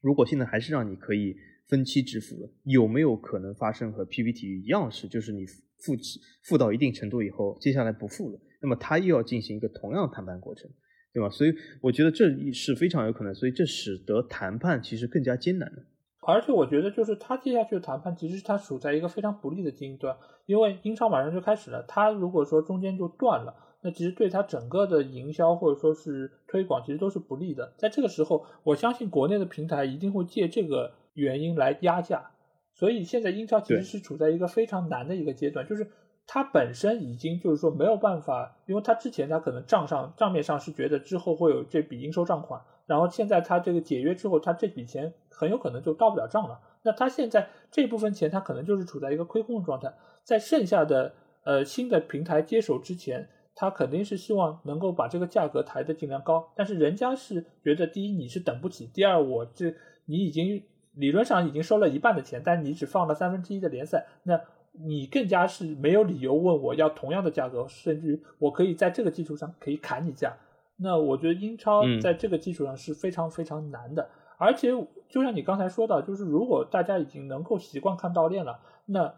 [0.00, 5.96] 如果现在还是让你可以分期支付了，有没有可能发生和 PP 体育一样的事，就是你付
[6.44, 10.70] 付到一定程度以后，接下来不付了，那么他又要进行一个同样谈判过程，
[11.12, 11.28] 对吧？
[11.28, 15.84] 所以我觉得这是非常有可能，所以这使得谈判其实更加艰难了。
[16.26, 20.16] 而且我觉得，就是他接下去的谈判，其实他处在一个非常不利的阶段，
[20.46, 21.84] 因为英超马上就开始了。
[21.86, 27.72] 他如果说中间就断了，那其实对他整个的营销或者说是推广，其实都是不利的。
[27.78, 32.30] 在这个时候，我相信国内的平台一定会借这个原因来压价。
[32.74, 35.88] 所以现在英超其实是处在一个非常难的一个阶段，就是
[36.26, 42.60] 它本身已经就是说没有办法，因为它之前它可能账上账面上是觉得之后会有这笔应收账款。
[42.86, 46.60] 然后现在他这个解约之后，他这笔钱很有可能就到不了账了。
[46.82, 49.92] 那他现在这部分钱，他可能就是处在一个亏空的状态。
[50.22, 51.12] 在剩下的
[51.44, 56.48] 呃新的平台接手之前，他肯定是希望能够把这个价格抬得尽量高。
[56.54, 59.74] 但是人家是觉得，第一你是等不起，第二我这
[60.04, 60.62] 你已经
[60.94, 64.40] 理论上已经收了一半的钱，但你只放了三分之一的联赛，那
[64.72, 70.36] 你更加是没有理由问我要同样的价格，甚至于我可以在这个基础上可以砍你价。
[70.78, 74.68] 那我觉得英超在这个基础上是非常非常难的，而且
[75.08, 79.14] 就像你刚才说的，就是如果大家已经能够习惯看到练了，那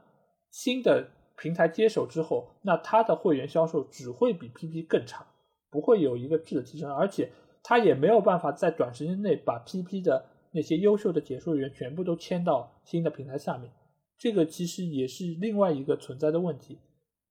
[0.51, 5.27] 新的平台接手之后，那它的会员销售只会比 PP 更差，
[5.69, 7.33] 不会有一个质的提升，而且
[7.65, 13.73] 它也没有办法在短时间内把 PP 的那些优秀的解说员全部都迁到新的平台下面，
[14.17, 16.79] 这个其实也是另外一个存在的问题。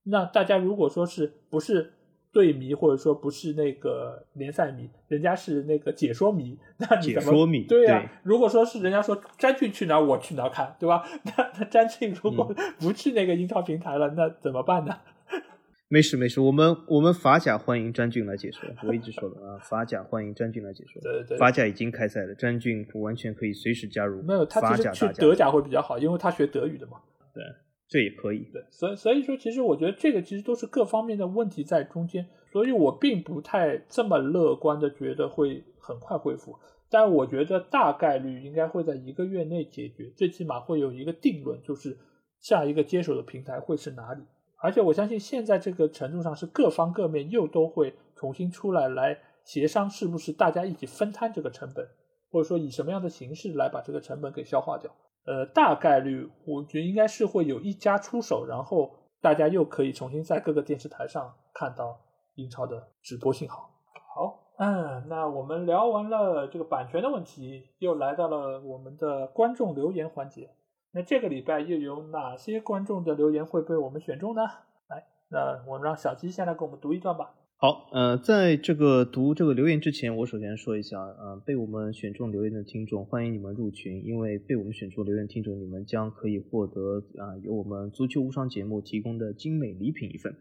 [0.03, 1.93] 那大家如果说是不是？
[2.31, 8.11] 队迷或者说不是那个联赛迷，人家是那个解说迷，那你怎么对呀？
[8.23, 11.03] 如果说是人家说詹俊去哪，我去哪看，对吧？
[11.25, 14.95] 那那詹俊如果不去那个英超平台了，那怎么办呢？
[15.89, 21.01] 没事没事，我们我们法甲欢迎詹俊来解说，我一直说的啊，法甲欢迎詹俊来解说。
[21.01, 24.21] 对对，法甲已经开赛了，詹俊完全可以随时加入。
[24.21, 26.97] 没有，他其实去德甲会比较好，因为他学德语的嘛。
[27.33, 27.41] 对。
[27.89, 36.53] 这也可以，对，所以所以说，其实我觉得这个其实都是各方面的问题在中间，所以我并不太这么乐观的觉得会很快恢复，
[36.89, 41.97] 但我觉得大概率应该会在一个月内解决，最起码会有一个定论，就是
[42.41, 44.21] 下一个接手的平台会是哪里，
[44.61, 51.87] 而且我相信现在这个程度上是各方各面又都会重新出来来协商，是不是大家一起分摊这个成本，
[52.29, 54.93] 或者说以什么样的形式来把这个成本给消化掉。
[55.27, 61.99] 呃，大概率我觉得应该是会有一家出手，然后大家又可以重新在各个电视台上看到
[62.35, 63.69] 英超的直播信号。
[64.15, 70.49] 好，嗯，那我们聊完了这个版权的问题，又来到了我们的观众留言环节。
[70.91, 74.41] 那这个礼拜又有哪些观众的留言会被我们选中呢？
[74.87, 77.33] 来，那我们让小鸡先来给我们读一段吧。
[77.59, 90.35] 好，呃，在这个读这个留言之前，我首先说一下，呃，被我们选中留言的听众，欢迎你们入群，因为被我们选中留言听众，你们将可以获得啊，由我们足球无双节目提供的精美礼品一份。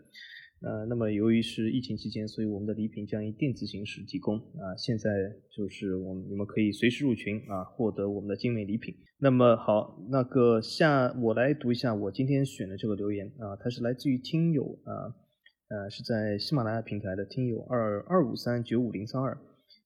[0.61, 4.77] 呃，那么由于是疫情期间，所以我们的礼品将以电子形式提供啊。
[4.77, 5.09] 现在
[5.51, 8.95] 就是我们你们可以随时入群啊，获得我们的精美礼品。
[9.19, 15.17] 那么好，那个下我来读一下我今天选的这个留言啊，它是来自于听友啊。
[15.69, 19.37] 呃，是在喜马拉雅平台的听友二二五三九五零三二，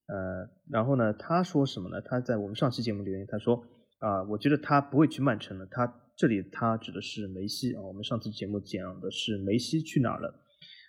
[0.08, 2.02] 呃，然后呢，他说什么呢？
[2.02, 3.64] 他在我们上期节目留言，他说
[3.98, 5.66] 啊，我觉得他不会去曼城了。
[5.70, 7.80] 他这里他指的是梅西啊。
[7.80, 10.28] 我们上次节目讲的是梅西去哪儿了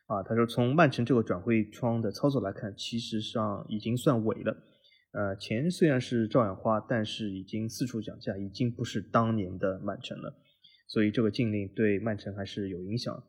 [0.08, 0.22] 啊？
[0.24, 4.58] 他说从曼城这个转会窗的操作来看，其实上已经算尾了。
[5.14, 10.36] 呃，钱虽然是照样花，但是已经四处讲价，已经不是当年的曼城了。
[10.90, 13.24] 所以这个禁令对曼城还是有影响。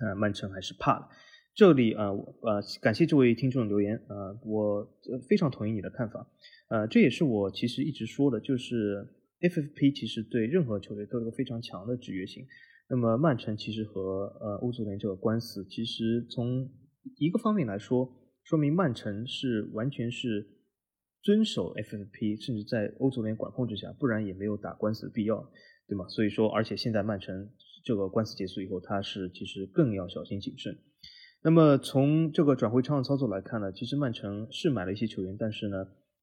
[0.00, 1.08] 呃，曼城还是怕了。
[1.54, 4.88] 这里啊，呃，感谢这位听众的留言啊，我
[5.28, 6.24] 非常同意你的看法。
[6.68, 9.04] 呃，这也是我其实一直说的，就是
[9.40, 12.46] FFP 其实对任何球队都有个非常强的制约性。
[12.88, 16.70] 那么曼城其实和呃欧足联这个官司，其实从
[17.18, 18.08] 一个方面来说，
[18.44, 20.46] 说明曼城是完全是
[21.22, 25.50] 遵守 FFP，甚至在欧足联管控之下，不然也没有打官司的必要，
[25.88, 26.06] 对吗？
[26.08, 27.50] 所以说，而且现在曼城。
[27.84, 30.76] 这个官司结束以后，他是其实更要小心谨慎。
[31.42, 35.76] 那么从这个转会窗的操作来看呢，其实曼城是买了一些球员，但是呢，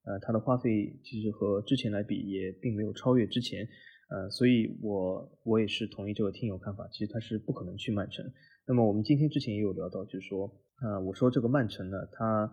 [0.03, 3.66] 呃，他的花费其实和之前来比也并没有超越之前，
[4.10, 8.26] 呃，所以我我也是同意这个听友看法，其实他是不可能去曼城。
[8.68, 10.51] 那么我们今天之前也有聊到，就是说，
[10.82, 12.51] 呃，我说这个曼城呢，他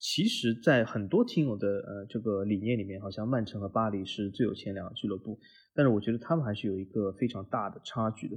[0.00, 5.38] 其实，在很多听友的呃这个理念里面，好像曼城和巴黎是最有钱两个俱乐部，
[5.74, 8.36] 但是我觉得他们还是有一个非常大的差距的。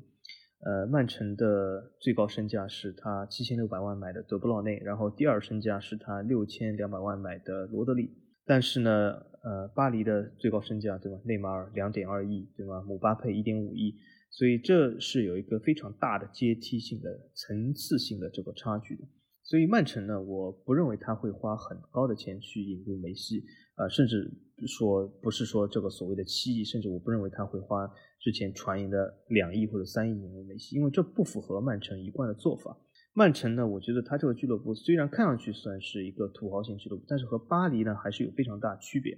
[0.65, 8.09] 呃，曼城的最高身价是他七千六百万买的德布劳内，然后第二身价是他六千两百万买的罗德里。
[8.45, 11.17] 但是呢，呃，巴黎的最高身价对吧？
[11.23, 12.81] 内马尔两点二亿对吗？
[12.81, 13.95] 姆巴佩一点五亿，
[14.31, 19.03] 所以这是有一个非常大的阶梯性的层次性的这个差距的。
[19.43, 23.43] 所以曼城呢，我不认为他会花很高的钱去引入梅西，
[23.75, 24.31] 呃，甚至
[24.65, 27.85] 说不是说这个所谓的七亿，甚至我不认为他会花
[28.21, 32.77] 之前传言的两亿或者三亿引入梅西，因为这不符合曼城一贯的做法。
[33.13, 39.15] 曼城呢，我觉得他这个俱乐部虽然看上去算是一个土豪型俱乐部，但是和巴黎呢还是有非常大区别。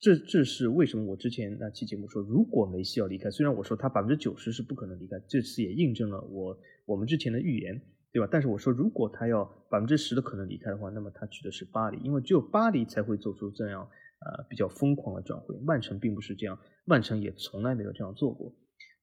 [0.00, 1.04] 这这是为什么？
[1.04, 6.56] 我之前那期节目说，如果梅西要离开，虽然我说他百分之九十是不可能离开，这次也印证了我
[6.86, 7.82] 我们之前的预言。
[8.10, 8.28] 对吧？
[8.30, 15.54] 但是我说，如果他要百分之十的可能离开的话，那么他去的是巴黎，因为只有巴黎才会做出这样呃比较疯狂的转会。
[15.60, 18.52] 曼城并不是这样，曼城也从来没有这样做过，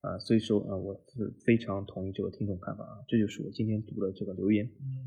[0.02, 4.66] 啊，所以说啊，我是非常同意这个听众看法啊，这就是我今天读的这个留言。
[4.66, 5.06] 嗯，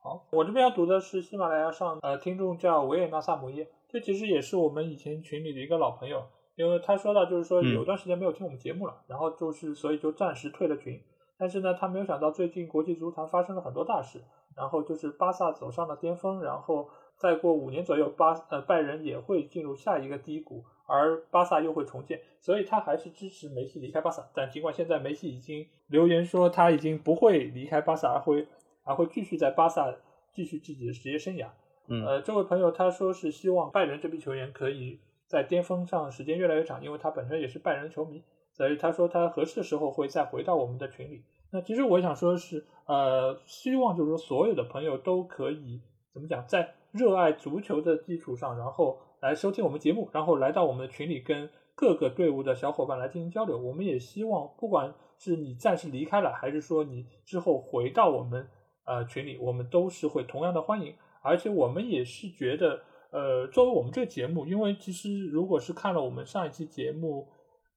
[0.00, 11.02] 好，我这边要读的是喜马拉雅上呃听众叫维也纳萨摩耶，这其实也是我们以前群里的一个老朋友，因为他说到就是说有段时间没有听我们节目了，然后就是所以就暂时退了群。
[11.38, 14.20] 但是呢，他没有想到最近国际足坛发生了很多大事，
[14.56, 24.28] 然后就是巴萨走上了巅峰，然后再过五年左右，巴呃拜仁也会进入下一个低谷，而巴萨又会重建，所以他还是支持梅西离开巴萨。
[24.34, 28.48] 但尽管现在梅西已经留言说他已经不会离开巴萨，而会
[28.82, 29.94] 而会继续在巴萨
[30.32, 31.46] 继续自己的职业生涯。
[31.86, 38.24] 嗯，呃，这位朋友他说是希望拜仁这批球员可以在巅峰上时间越来越长，因为他本身也是拜仁球迷。
[38.58, 41.22] 所以他说他合适的时候会再回到我们的群里。
[41.50, 45.80] 那其实我想说的是，呃，希望就是说所有的朋友都可以
[46.12, 53.56] 怎么讲，在热爱足球的基础上，然后来收听我们节目，然后来到我们的群里跟各个队伍的小伙伴来进行交流。
[53.56, 58.46] 我们也希望，不管是你暂时离开了，还是说你之后回到我们
[58.84, 60.92] 呃群里，我们都是会同样的欢迎。
[61.22, 67.28] 而且我们也是觉得，呃，作为我们这个节目，因为其实如果是看了我们上一期节目。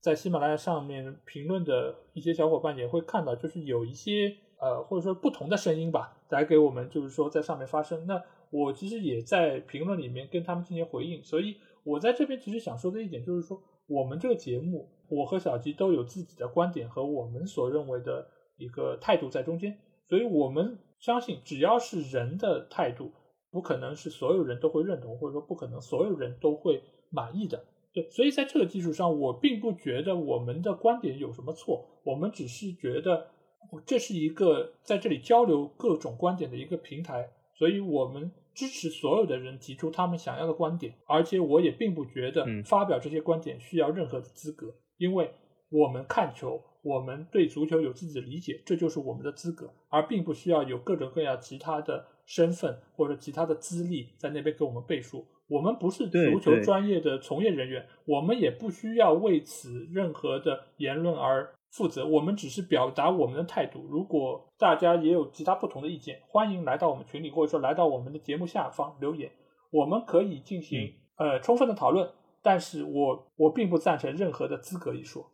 [0.01, 8.07] 在喜马拉雅上面评论的一些小伙伴也会看到，就是有一些呃或者说不同的声音吧，来给我们就是说在上面发声。
[8.07, 18.27] 那我其实也在评论里面跟他们进行回应，所以我在这边其实想说的一点就是说，我们这个节目，我和小吉都有自己的观点和我们所认为的
[18.57, 19.77] 一个态度在中间，
[20.09, 23.11] 所以我们相信只要是人的态度，
[23.51, 26.81] 不可能是所有人都会认同，或者说不可能所有人都会
[27.11, 27.63] 满意的。
[27.93, 33.27] 对，所以在这个基础上，我并不觉得我们的观点有什么错，我们只是觉得
[33.85, 45.29] 这是一个在这里交流各种观点的一个平台，所以我们支持所有的人提出他们想要的观点，而且我也并不觉得发表这些观点需要任何的资格，因为
[45.69, 55.25] 我们看球，我们对足球有自己的理解，这就是我们的资格，而并不需要有各种各样其他的身份或者其他的资历在那边给我们背书。
[55.51, 62.07] 我们不是足球专业的从业人员，我们也不需要为此任何的言论而负责。
[62.07, 63.85] 我们只是表达我们的态度。
[63.85, 69.29] 如果大家也有其他不同的意见，欢迎来到我们群里，或者说来到我们的节目下方留言，
[69.71, 72.09] 我们可以进行呃充分的讨论。
[72.41, 75.33] 但是我我并不赞成任何的资格一说。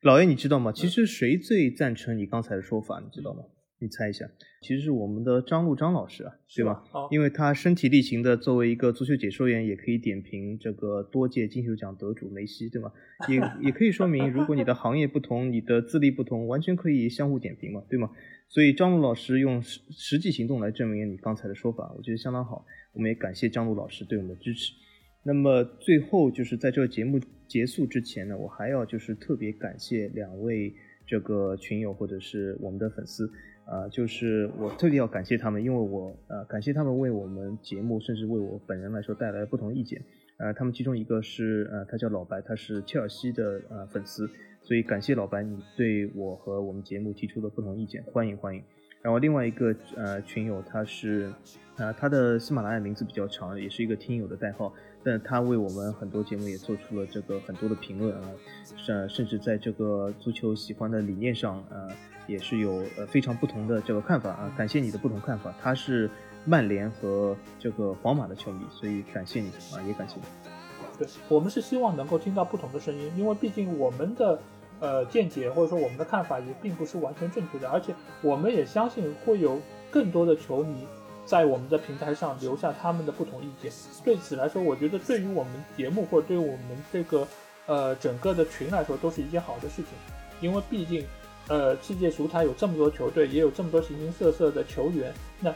[0.00, 0.72] 老爷，你知道吗？
[0.72, 3.00] 其实谁最赞成你刚才的说法？
[3.04, 3.42] 你知道吗？
[3.80, 4.28] 你猜一下，
[4.60, 6.82] 其实是我们的张璐张老师啊，对吧？
[7.10, 12.92] 因为他身体力行的作为一个足球解说员，也可以点评这个多届金球奖得主梅西，对吗？
[13.28, 18.10] 也也可以说明，如果你的行业不同，你的资历不同，完全可以相互点评嘛，对吗？
[18.48, 22.64] 所以张璐老师用实实际行动来证明你刚才的说法，我觉得相当好。
[22.94, 24.72] 我们也感谢张璐老师对我们的支持。
[25.22, 30.74] 那么最后就是在这个节目结束之前呢，我还要就是特别感谢两位
[31.06, 33.30] 这个群友或者是我们的粉丝。
[33.68, 40.02] 啊，就是我特地要感谢他们，因为我呃感谢他们为我们节目，甚至为我本人来说带来不同意见。
[40.38, 44.30] 呃，他们其中一个是呃，他叫老白，他是切尔西的呃粉丝，
[44.62, 48.62] 所以感谢老白你对我和我们节目提出的不同意见，欢迎欢迎。
[49.02, 51.30] 然后另外一个呃群友他是
[51.76, 54.72] 啊他的喜马拉雅名字比较长，也是一个听友的代号，
[55.04, 58.30] 但他为我们很多节目也做出了这个很多的评论啊，
[58.76, 61.88] 甚甚至在这个足球喜欢的理念上啊。
[62.28, 65.52] 也是有呃非常不同的这个看法啊，感谢你的不同看法。
[65.60, 66.08] 他是
[66.44, 70.22] 曼联和这个皇马的球迷，所以感谢你啊，也感谢你。
[70.98, 74.38] 对我们是希望能够听到不同的声音，因为毕竟我们的
[74.80, 79.60] 呃见解或者说我们的看法也并不是完全正确的，而且我们也相信会有
[79.90, 80.86] 更多的球迷
[81.24, 83.70] 在我们的平台上留下他们的不同意见。
[84.04, 87.26] 对此来说，我觉得对于我们节目或者对于我们这个
[87.66, 89.86] 呃整个的群来说，都是一件好的事情，
[90.40, 91.06] 因为毕竟
[91.48, 95.52] 呃世界足坛有这么多球队，也有这么多形形色色的球员，那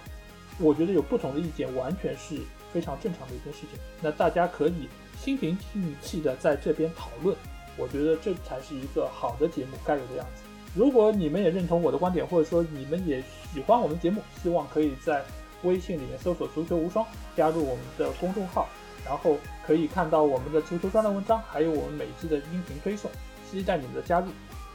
[0.58, 2.36] 我觉得有不同的意见，完全是
[2.72, 3.78] 非常正常的一件事情。
[4.00, 4.88] 那大家可以
[5.18, 7.36] 心平气气的在这边讨论，
[7.76, 10.42] 我觉得这才是一个好的节目该有的样子。
[10.74, 15.22] 如果你们也认同我的观点，或者说你们也喜欢我们节目，希望可以在
[15.62, 17.04] 微信里面搜索“足球无双”，
[17.36, 18.66] 加入我们的公众号，
[19.04, 19.36] 然后
[19.66, 23.10] 可以看到我们的足球专栏文章，还有我们每期的音频推送，
[23.50, 24.28] 期待你们的加入。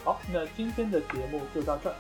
[0.08, 1.96] 好，那今天的节目就到这儿，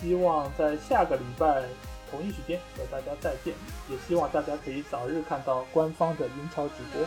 [0.00, 1.64] 希望在下个礼拜
[2.10, 3.52] 同一时间和大家再见，
[3.90, 7.06] 也希望大家可以早日看到官方的英超直播。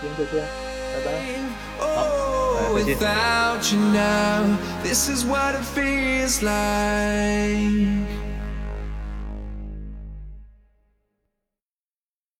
[0.00, 0.46] 今天就这样，
[0.94, 1.10] 拜拜。
[2.72, 4.46] Without you now,